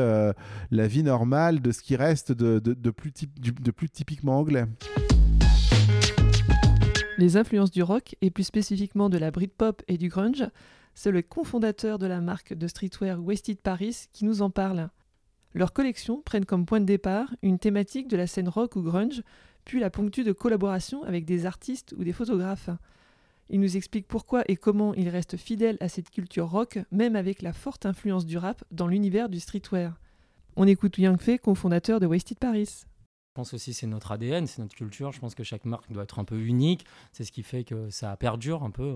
[0.69, 4.65] la vie normale de ce qui reste de, plus, de plus typiquement anglais.
[7.17, 10.43] Les influences du rock, et plus spécifiquement de la Britpop et du grunge,
[10.97, 14.89] c'est le cofondateur de la marque de streetwear Wasted Paris qui nous en parle.
[15.53, 19.21] Leurs collections prennent comme point de départ une thématique de la scène rock ou grunge,
[19.63, 22.71] puis la ponctue de collaboration avec des artistes ou des photographes.
[23.51, 27.43] Il nous explique pourquoi et comment il reste fidèle à cette culture rock, même avec
[27.43, 29.99] la forte influence du rap dans l'univers du streetwear.
[30.55, 32.85] On écoute Yang Fei, cofondateur de Wasted Paris.
[33.03, 35.11] Je pense aussi c'est notre ADN, c'est notre culture.
[35.11, 36.87] Je pense que chaque marque doit être un peu unique.
[37.11, 38.95] C'est ce qui fait que ça perdure un peu.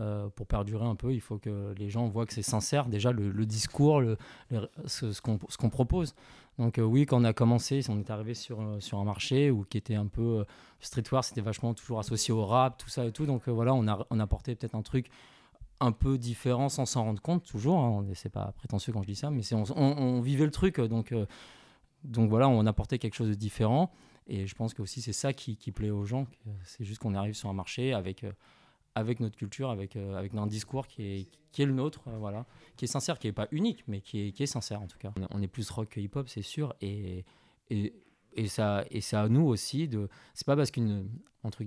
[0.00, 3.12] Euh, pour perdurer un peu, il faut que les gens voient que c'est sincère, déjà
[3.12, 4.16] le, discours, le,
[4.86, 6.16] ce, ce qu'on propose.
[6.58, 9.52] Donc euh, oui, quand on a commencé, on est arrivé sur, euh, sur un marché
[9.52, 10.44] où, qui était un peu
[10.80, 13.24] streetwear, c'était vachement toujours associé au rap, tout ça et tout.
[13.24, 15.10] Donc voilà, on a, on a porté peut-être un truc
[15.78, 17.78] un peu différent sans s'en rendre compte, toujours.
[17.78, 20.80] Hein, c'est pas prétentieux quand je dis ça, mais on, on, vivait le truc.
[20.80, 21.14] Donc,
[22.02, 23.92] donc voilà, on a apporté quelque chose de différent.
[24.26, 26.26] Et je pense que aussi c'est ça qui, plaît aux gens.
[26.64, 28.24] C'est juste qu'on arrive sur un marché avec
[28.94, 32.18] avec notre culture, avec, euh, avec un discours qui est, qui est le nôtre, euh,
[32.18, 34.86] voilà, qui est sincère, qui n'est pas unique, mais qui est, qui est sincère en
[34.86, 35.12] tout cas.
[35.30, 37.24] On est plus rock que hip-hop, c'est sûr, et,
[37.70, 37.92] et,
[38.34, 40.08] et, ça, et c'est à nous aussi de.
[40.34, 41.08] C'est pas parce qu'une
[41.42, 41.62] entre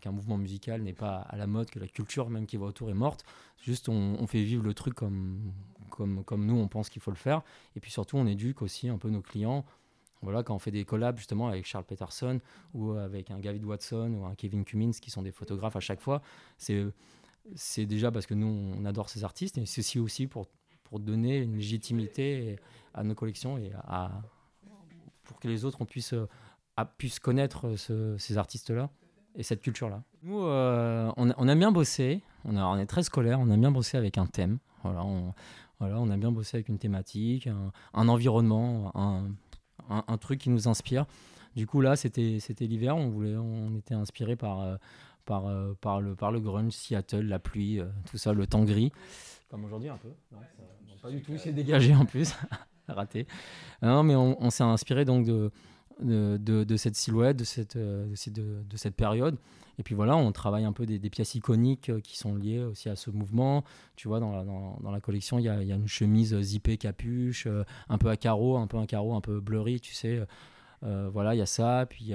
[0.00, 2.90] qu'un mouvement musical n'est pas à la mode que la culture même qui va autour
[2.90, 3.24] est morte.
[3.62, 5.54] Juste on, on fait vivre le truc comme,
[5.88, 7.42] comme, comme nous on pense qu'il faut le faire,
[7.76, 9.64] et puis surtout on éduque aussi un peu nos clients
[10.22, 12.40] voilà, quand on fait des collabs justement avec Charles Peterson
[12.74, 16.00] ou avec un David Watson ou un Kevin Cummins qui sont des photographes à chaque
[16.00, 16.22] fois,
[16.58, 20.46] c'est déjà parce que nous on adore ces artistes et c'est aussi pour
[20.84, 22.56] pour donner une légitimité
[22.94, 24.22] à nos collections et à,
[25.24, 26.14] pour que les autres on puisse
[26.98, 28.90] puissent connaître ces artistes là
[29.34, 30.02] et cette culture là.
[30.22, 33.96] Nous euh, on, on, aime bien bosser, on, est très scolaire, on aime bien bosser
[33.96, 34.58] avec un thème.
[34.82, 35.34] Voilà, on,
[35.78, 37.48] voilà, on aime bien bosser avec une thématique,
[37.92, 38.92] un, environnement,
[39.88, 41.06] un, truc qui nous inspire.
[41.54, 44.76] Du coup, là, c'était l'hiver, on, voulait, on était inspiré par, euh,
[45.24, 48.64] par, euh, par, le, par le grunge, Seattle, la pluie, euh, tout ça, le temps
[48.64, 48.92] gris.
[49.48, 50.10] Comme aujourd'hui un peu.
[51.02, 52.34] pas du tout, c'est dégagé en plus.
[52.88, 53.26] Raté.
[53.82, 55.50] Non, mais on, on s'est inspiré donc de,
[56.00, 58.06] de, de, cette silhouette, de cette, de,
[58.62, 59.36] de, cette période.
[59.78, 62.88] Et puis voilà, on travaille un peu des, pièces iconiques euh, qui sont liées aussi
[62.88, 63.64] à ce mouvement.
[63.96, 67.64] Tu vois, dans la, dans, la collection, il y, a, une chemise zippée capuche, euh,
[67.88, 70.20] un peu à carreaux, un peu un carreau un peu blurry, tu sais.
[70.82, 71.86] Euh, voilà, il y a ça.
[71.88, 72.10] Puis il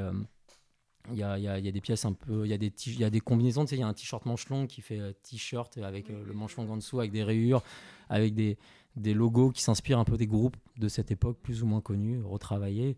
[1.18, 2.46] y a, y, a, y a, des pièces un peu.
[2.46, 3.64] Il y, a des y a des combinaisons.
[3.66, 6.56] Tu sais, il y a un t-shirt manche long qui fait t-shirt avec le manche
[6.58, 7.62] long en dessous, avec des rayures,
[8.10, 8.58] avec des,
[8.96, 12.22] des logos qui s'inspirent un peu des groupes de cette époque, plus ou moins connus,
[12.24, 12.98] retravaillés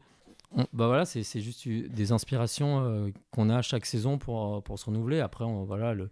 [0.74, 5.20] bah voilà, c'est juste des inspirations euh, qu'on a chaque saison pour, pour se renouveler.
[5.20, 6.10] Après, on, voilà, le,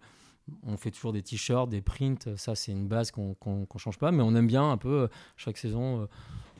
[0.66, 4.10] on fait toujours des t-shirts, des prints, ça c'est une base qu'on ne change pas,
[4.10, 6.08] mais on aime bien un peu euh, chaque saison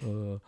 [0.05, 0.39] euh,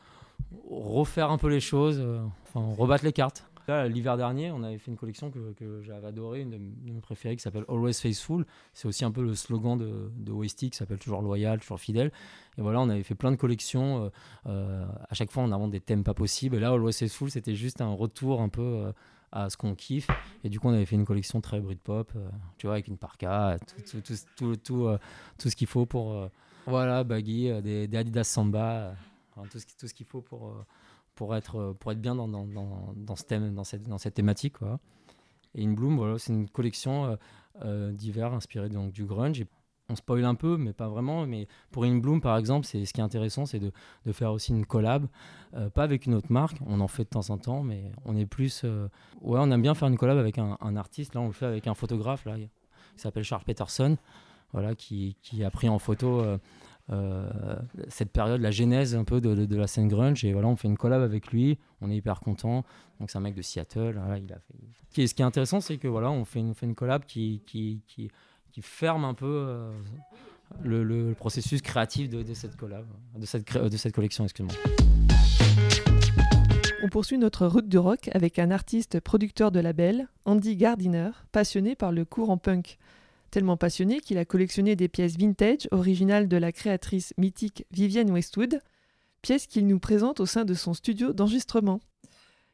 [0.68, 2.04] refaire un peu les choses,
[2.44, 6.50] enfin rebattre les cartes l'hiver dernier, on avait fait une collection que, j'avais adorée, une
[6.50, 8.44] de, mes préférées, qui s'appelle Always Faithful.
[8.72, 12.12] C'est aussi un peu le slogan de, de qui s'appelle toujours loyal, toujours fidèle.
[12.58, 14.04] Et voilà, on avait fait plein de collections.
[14.04, 14.08] Euh,
[14.46, 16.56] euh, à chaque fois, on invente des thèmes pas possibles.
[16.56, 18.92] Et là, Always Faithful, c'était juste un retour un peu euh,
[19.32, 20.08] à ce qu'on kiffe.
[20.44, 22.12] Et du coup, on avait fait une collection très Britpop,
[22.58, 26.28] tu vois, avec une parka, tout, ce qu'il faut pour.
[26.66, 28.94] voilà, baggy, des, des Adidas Samba,
[29.50, 30.54] tout ce, tout ce qu'il faut pour
[31.14, 32.46] pour être, pour être bien dans, dans,
[32.96, 34.58] dans, ce thème, dans, cette, dans cette thématique.
[34.58, 34.78] Quoi.
[35.54, 37.16] Et In Bloom, voilà, c'est une collection euh,
[37.64, 39.44] euh, d'hiver inspirée donc, du grunge.
[39.88, 41.26] on spoil un peu, mais pas vraiment.
[41.26, 43.72] Mais pour In Bloom, par exemple, c'est, ce qui est intéressant, c'est de,
[44.04, 45.06] de faire aussi une collab,
[45.54, 48.16] euh, pas avec une autre marque, on en fait de temps en temps, mais on
[48.16, 48.64] est plus.
[48.64, 51.14] ouais, on aime bien faire une collab avec un, un, artiste.
[51.14, 52.48] Là, on le fait avec un photographe, là, qui
[52.96, 53.96] s'appelle Charles Peterson,
[54.52, 56.38] voilà, qui, qui a pris en photo euh,
[57.88, 60.24] cette période, la genèse un peu de, la scène grunge.
[60.24, 62.64] Et voilà, on fait une collab avec lui, on est hyper content.
[63.00, 64.00] Donc c'est un mec de Seattle.
[64.90, 67.40] ce qui est intéressant, c'est que voilà, on fait une, collab qui,
[68.60, 69.72] ferme un peu euh,
[70.62, 74.54] le, processus créatif de, cette collab, de cette, de cette collection, excuse-moi.
[76.84, 81.76] On poursuit notre route du rock avec un artiste producteur de label, Andy Gardiner, passionné
[81.76, 82.76] par le courant punk
[83.34, 88.60] tellement passionné qu'il a collectionné des pièces vintage originales de la créatrice mythique Vivienne Westwood,
[89.22, 91.80] pièces qu'il nous présente au sein de son studio d'enregistrement.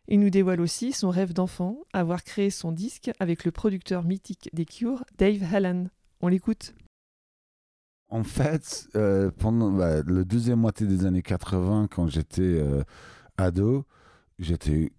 [0.08, 4.48] Il nous dévoile aussi son rêve d'enfant, avoir créé son disque avec le producteur mythique
[4.54, 5.88] des Cure, Dave Hallan.
[6.22, 6.72] On l'écoute.
[8.08, 12.82] En fait, euh, pendant bah, le deuxième moitié des années 80, quand j'étais euh,
[13.36, 13.84] ado,
[14.38, 14.92] j'étais,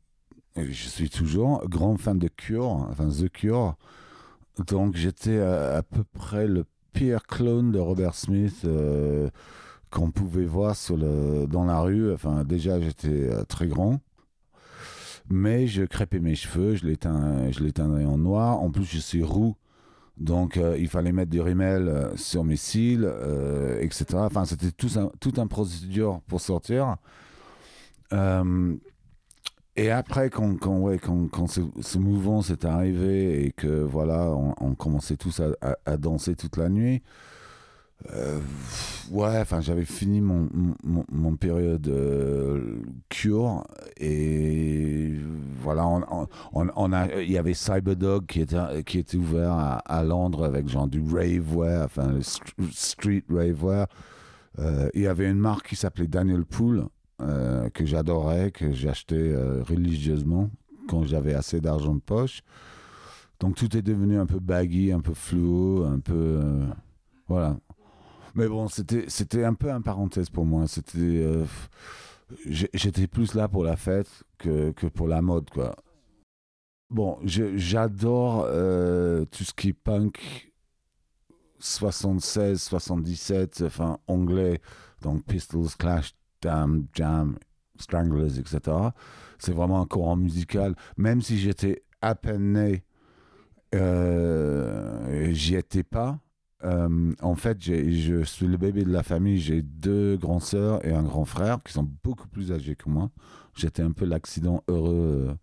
[0.55, 3.77] je suis toujours grand fan de Cure, enfin The Cure.
[4.59, 9.29] Donc j'étais à, peu près le pire clone de Robert Smith euh,
[9.89, 10.97] qu'on pouvait voir sur
[11.47, 12.13] dans la rue.
[12.13, 13.99] Enfin, déjà, j'étais euh, très grand.
[15.29, 16.97] Mais je crêpais mes cheveux, je les
[18.05, 18.59] en noir.
[18.59, 19.55] En plus, je suis roux.
[20.17, 23.09] Donc, euh, il fallait mettre du rimel sur mes cils,
[23.79, 24.05] etc.
[24.15, 26.97] Enfin, c'était tout un, tout procédure pour sortir.
[29.81, 34.75] Et après, quand, quand, ouais, quand, quand ce, mouvement s'est arrivé et que voilà, on,
[34.75, 35.41] commençait tous
[35.85, 37.01] à, danser toute la nuit,
[38.13, 38.39] euh,
[39.09, 40.49] ouais, enfin, j'avais fini mon,
[40.83, 42.79] mon, période euh,
[43.09, 43.63] cure
[43.97, 45.13] et
[45.59, 50.45] voilà, on, on- a, il y avait Cyberdog qui était, qui était ouvert à, Londres
[50.45, 52.19] avec genre du raveware, enfin
[52.71, 53.87] street raveware.
[54.59, 56.85] Euh, il y avait une marque qui s'appelait Daniel Pool
[57.21, 60.49] euh, que j'adorais, que j'achetais euh, religieusement
[60.87, 62.41] quand j'avais assez d'argent de poche.
[63.39, 66.65] Donc tout est devenu un peu baggy, un peu fluo, un peu euh,
[67.27, 67.57] voilà.
[68.35, 70.67] Mais bon, c'était un peu un parenthèse pour moi.
[70.67, 71.25] C'était
[72.45, 75.75] j'étais plus là pour la fête que, que pour la mode quoi.
[76.91, 80.51] Bon, j'adore euh, tout ce qui est punk
[81.59, 84.59] 76, 77, enfin anglais,
[85.01, 87.37] donc Pistols, Clash, Damn, Jam,
[87.77, 88.59] Stranglers, etc.
[89.39, 90.75] C'est vraiment un courant musical.
[90.97, 92.83] Même si j'étais à peine né,
[93.75, 96.19] euh, j'y étais pas.
[96.63, 99.39] Euh, en fait, je suis le bébé de la famille.
[99.39, 103.09] J'ai deux grands sœurs et un grand frère qui sont beaucoup plus âgés que moi.
[103.55, 105.33] J'étais un peu l'accident heureux euh,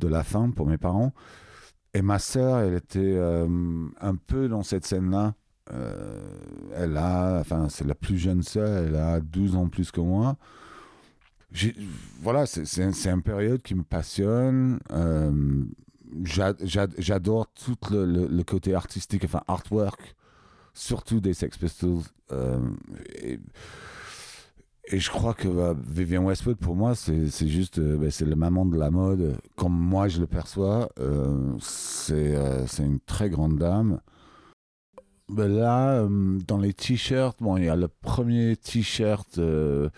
[0.00, 1.12] de la fin pour mes parents.
[1.94, 5.34] Et ma sœur, elle était un peu dans cette scène-là.
[5.72, 6.20] Euh,
[6.74, 10.36] elle a, enfin, c'est la plus jeune sœur, elle a 12 ans plus que moi.
[12.20, 14.78] Voilà, c'est c'est un- c'est une période qui me passionne.
[14.90, 15.64] Euh,
[16.24, 20.14] j'a- j'a- J'adore tout le, côté artistique, enfin, artwork,
[20.74, 22.02] surtout des Sex Pistols.
[22.32, 22.58] Euh,
[23.22, 23.38] et,
[24.92, 28.76] je crois que bah, Vivienne Westwood, pour moi, c'est juste, bah, c'est le maman de
[28.76, 29.36] la mode.
[29.56, 30.88] Comme moi, je le perçois,
[31.60, 32.34] c'est
[32.84, 34.00] une très grande dame.
[35.32, 39.88] Ben là, euh, dans les t-shirts, bon, il y a le premier t-shirt euh,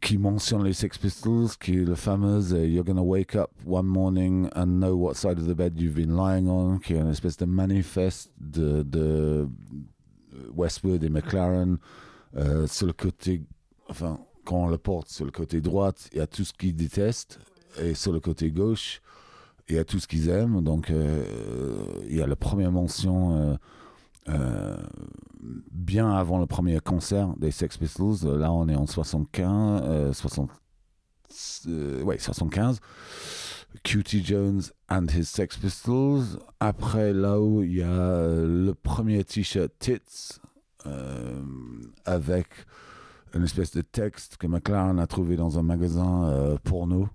[0.00, 3.84] qui mentionne les Sex Pistols, qui est le fameux euh, You're gonna wake up one
[3.84, 7.10] morning and know what side of the bed you've been lying on, qui est une
[7.10, 9.46] espèce de manifeste de,
[10.54, 11.76] Westwood et McLaren
[12.66, 13.42] sur le côté,
[13.90, 16.74] enfin, quand on le porte sur le côté droite, il y a tout ce qu'ils
[16.74, 17.38] détestent,
[17.78, 19.02] et sur le côté gauche,
[19.68, 20.62] il y a tout ce qu'ils aiment.
[20.62, 20.90] Donc,
[22.08, 23.58] il y a la première mention.
[24.28, 24.76] Euh,
[25.72, 28.24] bien avant le premier concert des Sex Pistols.
[28.24, 30.50] Euh, Là, on est en 75, euh, 60,
[31.66, 32.80] euh, ouais, 75.
[33.82, 36.38] QT Jones and his Sex Pistols.
[36.60, 40.38] Après, là où il y a euh, le premier t-shirt Tits
[42.04, 42.48] avec
[43.34, 47.08] une espèce de texte que McLaren a trouvé dans un magasin porno.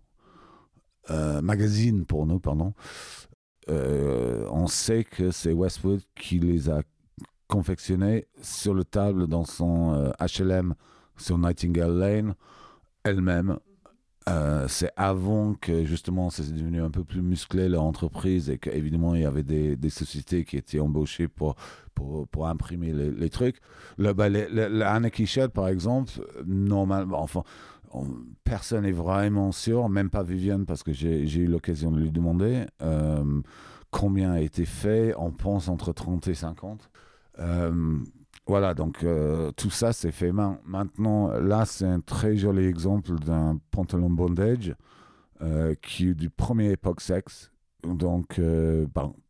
[1.10, 2.74] Magazine porno, pardon.
[3.68, 6.82] On sait que c'est Westwood qui les a
[7.48, 10.76] confectionnés sur le table dans son euh, HLM
[11.18, 12.36] sur Nightingale Lane
[13.04, 13.58] elle-même.
[14.30, 19.16] Euh, c'est avant que justement c'est devenu un peu plus musclé leur entreprise et qu'évidemment
[19.16, 21.56] il y avait des, des sociétés qui étaient embauchées pour,
[21.96, 23.58] pour, pour imprimer les, les trucs.
[23.98, 26.12] Le, bah, le, le- le Anarchy Shirt par exemple,
[26.46, 27.44] normalement, enfin,
[27.94, 28.06] on-
[28.44, 32.12] personne n'est vraiment sûr, même pas Viviane parce que j'ai j'ai eu l'occasion de lui
[32.12, 33.42] demander euh,
[33.92, 35.14] combien a été fait.
[35.18, 36.90] On pense entre 30 et 50.
[37.40, 37.98] Euh,
[38.46, 40.60] voilà, donc euh, tout ça c'est fait main.
[40.66, 44.74] Maintenant, là, c'est un très joli exemple d'un pantalon bondage
[45.42, 47.52] euh, qui est du premier époque sexe.
[47.84, 48.42] Donc,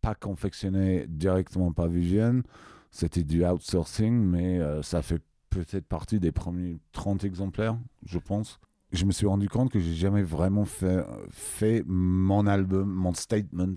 [0.02, 2.42] pas confectionné directement par Vivienne,
[2.92, 8.60] c'était du outsourcing, mais ça fait peut-être partie des premiers 30 exemplaires, je pense.
[8.94, 13.76] Je me suis rendu compte que j'ai jamais vraiment fait mon album, mon statement.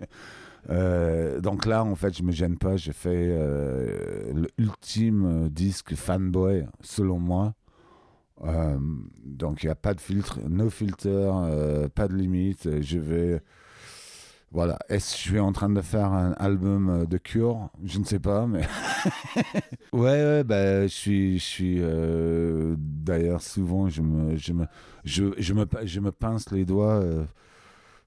[0.68, 2.76] Euh, donc là, en fait, je me gêne pas.
[2.76, 7.54] J'ai fait euh, l'ultime disque fanboy, selon moi.
[8.44, 8.78] Euh,
[9.24, 12.80] donc il n'y a pas de filtre, no filter, euh, pas de limite.
[12.80, 13.42] Je vais.
[14.52, 14.78] Voilà.
[14.88, 17.70] Est-ce que je suis en train de faire un album de Cure?
[17.84, 18.62] Je ne sais pas, mais.
[19.92, 21.76] ouais, ouais, bah, je suis.
[21.80, 24.66] Euh, D'ailleurs, souvent, je me, je, me,
[25.04, 25.22] je,
[25.54, 27.00] me, je me pince les doigts.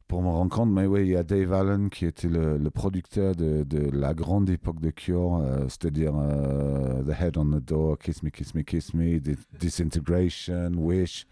[0.03, 0.69] Euh, pour me rendre compte.
[0.69, 4.13] Mais oui, il y a Dave Allen qui était le, le producteur de, de, la
[4.13, 8.53] grande époque de Cure, euh, c'est-à-dire euh, The Head on the Door, Kiss Me, Kiss
[8.55, 9.19] Me, Kiss Me,
[9.59, 11.25] Disintegration, Wish,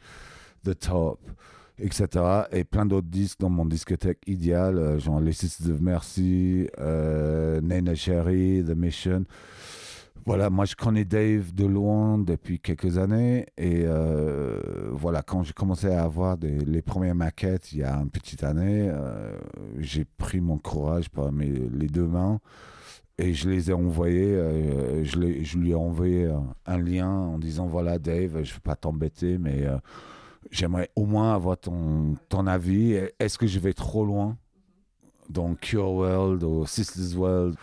[0.63, 1.19] The Top,
[1.79, 2.07] etc.
[2.51, 7.95] Et plein d'autres disques dans mon discothèque idéal, euh, genre Les Sisters of Mercy, Nena
[7.95, 9.25] Cherry, The Mission.
[10.25, 14.59] Voilà, moi je connais Dave de loin depuis quelques années et euh,
[14.91, 18.87] voilà, quand j'ai commencé à avoir les premières maquettes il y a une petite année,
[18.93, 19.35] euh,
[19.79, 22.39] j'ai pris mon courage par mes, les deux mains
[23.17, 25.17] et je les ai envoyés, euh, je,
[25.57, 29.39] lui ai envoyé un, un, lien en disant voilà Dave, je ne veux pas t'embêter
[29.39, 29.65] mais
[30.51, 34.37] j'aimerais au moins avoir ton, ton avis, est-ce que je vais trop loin
[35.29, 37.55] dans Cure World ou Sisters World?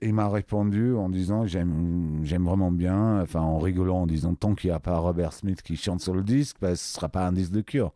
[0.00, 4.70] Il m'a répondu en disant j'aime vraiment bien, enfin en rigolant en disant tant qu'il
[4.70, 7.26] n'y a pas Robert Smith qui chante sur le disque, bah, ce ne sera pas
[7.26, 7.92] un disque de cure.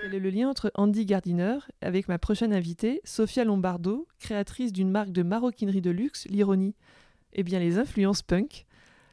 [0.00, 4.90] Quel est le lien entre Andy Gardiner avec ma prochaine invitée, Sofia Lombardo, créatrice d'une
[4.90, 6.74] marque de maroquinerie de luxe, l'ironie?
[7.32, 8.66] Eh bien les influences punk.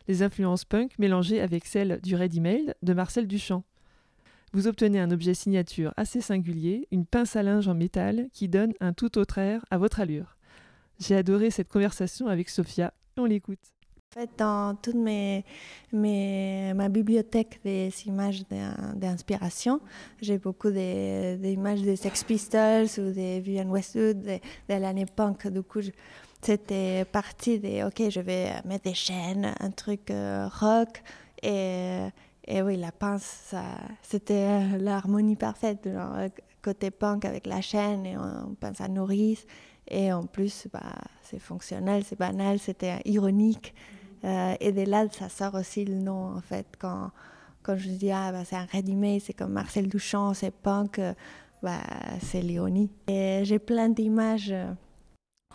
[0.08, 3.64] Les influences punk mélangées avec celles du ready-made de Marcel Duchamp.
[4.54, 8.74] Vous obtenez un objet signature assez singulier, une pince à linge en métal qui donne
[8.80, 10.38] un tout autre air à votre allure.
[11.02, 12.94] J'ai adoré cette conversation avec Sophia.
[13.18, 13.60] On l'écoute.
[14.16, 18.44] En fait, dans toute ma bibliothèque des images
[18.96, 19.80] d'inspiration,
[20.22, 24.38] j'ai beaucoup d'images des Sex Pistols ou des Vivian Westwood de,
[24.70, 25.48] de l'année punk.
[25.48, 25.80] Du coup,
[26.42, 31.02] c'était parti des OK, je vais mettre des chaînes, un truc euh, rock.
[31.42, 32.12] Et,
[32.62, 33.56] oui, la pince,
[34.04, 35.90] c'était l'harmonie parfaite.
[36.62, 39.48] côté punk avec la chaîne et on pense à Nourrice.
[39.88, 43.74] Et en plus, bah, c'est fonctionnel, c'est banal, c'était ironique.
[44.24, 46.66] Euh, et de là, ça sort aussi le nom, en fait.
[46.80, 47.12] Quand,
[47.64, 51.14] quand je dis, ah, bah, c'est un ready c'est comme Marcel Duchamp, c'est punk, euh,
[51.64, 51.82] bah,
[52.22, 52.92] c'est l'ironie.
[53.08, 54.72] Et j'ai plein d'images euh,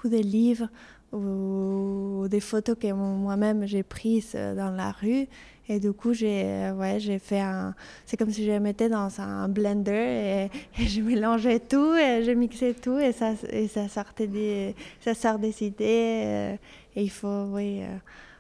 [0.05, 0.69] ou des livres
[1.13, 5.29] ou des photos que moi-même j'ai prises dans la rue
[5.69, 7.75] et du coup, j'ai euh, ouais, fait un.
[8.05, 10.49] C'est comme si je mettais dans un blender
[10.79, 15.15] et, je mélangeais tout et je mixais tout et ça, et ça, sortait des, ça
[15.15, 16.23] sort des idées.
[16.25, 16.57] Euh,
[16.95, 17.97] et il faut oui, euh,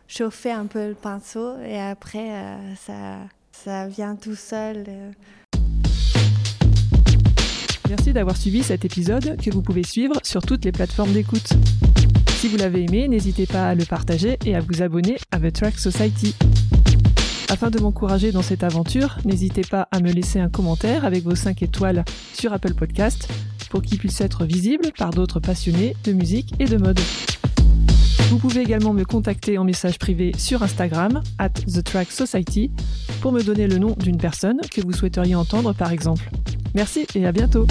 [0.07, 2.31] chauffer un peu le pinceau et après,
[2.77, 3.19] ça,
[3.51, 4.85] ça vient tout seul.
[7.89, 11.53] Merci d'avoir suivi cet épisode que vous pouvez suivre sur toutes les plateformes d'écoute.
[12.39, 15.53] Si vous l'avez aimé, n'hésitez pas à le partager et à vous abonner à The
[15.53, 16.35] Track Society.
[17.49, 21.37] Afin de m'encourager dans cette aventure, n'hésitez pas à me laisser un commentaire avec vos
[21.37, 23.29] 5 étoiles sur Apple Podcast
[23.71, 26.99] pour qu'il puisse être visible par d'autres passionnés de musique et de mode.
[28.31, 31.83] Vous pouvez également me contacter en message privé sur Instagram, at The
[33.21, 36.29] pour me donner le nom d'une personne que vous souhaiteriez entendre par exemple.
[36.75, 37.67] Merci et à bientôt!